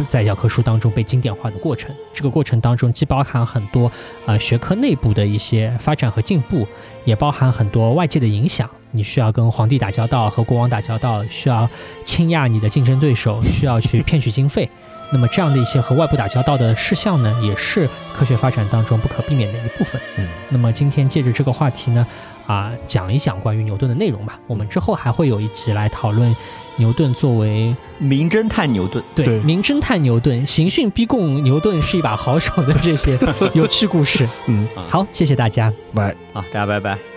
[0.09, 1.95] 在教科书当中被经典化的过程。
[2.13, 3.91] 这个过程当中既包含很多
[4.27, 6.67] 呃学科内部的一些发展和进步，
[7.05, 8.69] 也包含很多外界的影响。
[8.93, 11.69] 你需要跟皇帝打交道，和国王打交道，需要
[12.03, 14.69] 倾轧你的竞争对手，需要去骗取经费。
[15.13, 20.01] 那么这样的一些和外部打交道的事项呢，也是科学发展当中不可避免的一部分。
[20.17, 22.05] 嗯，那么今天借着这个话题呢，
[22.47, 24.39] 啊，讲一讲关于牛顿的内容吧。
[24.47, 26.35] 我们之后还会有一集来讨论
[26.77, 29.03] 牛顿作为名侦探牛顿。
[29.15, 33.19] 对对名侦探牛顿、刑讯逼供牛顿是一把好手的这些
[33.53, 34.29] 有趣故事。
[34.47, 35.73] 嗯，好，谢谢大家。
[35.95, 36.15] 拜。
[36.33, 37.16] 好，大家拜拜。